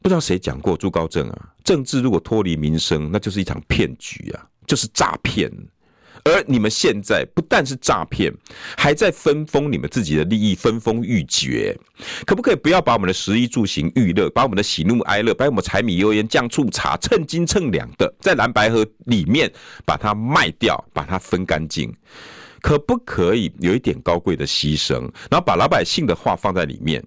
[0.00, 1.54] 不知道谁讲过朱高正啊？
[1.64, 5.50] 政治如果脱离民生，那就是一场骗局啊，就是诈骗。
[6.24, 8.32] 而你们现在不但是诈骗，
[8.78, 11.78] 还在分封你们自己的利益，分封欲绝。
[12.24, 19.52] 可不可以不要把我们的食衣住行娱乐，把我们的喜怒哀乐，把我们柴米油盐酱醋茶，称斤称两的，在蓝白合里面
[19.84, 21.94] 把它卖掉，把它分干净？
[22.62, 25.00] 可不可以有一点高贵的牺牲，
[25.30, 27.04] 然后把老百姓的话放在里面，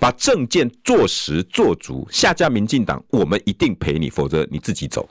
[0.00, 5.08] 把政见做实做足，下架民进党，我们一定陪你，否则你自己走。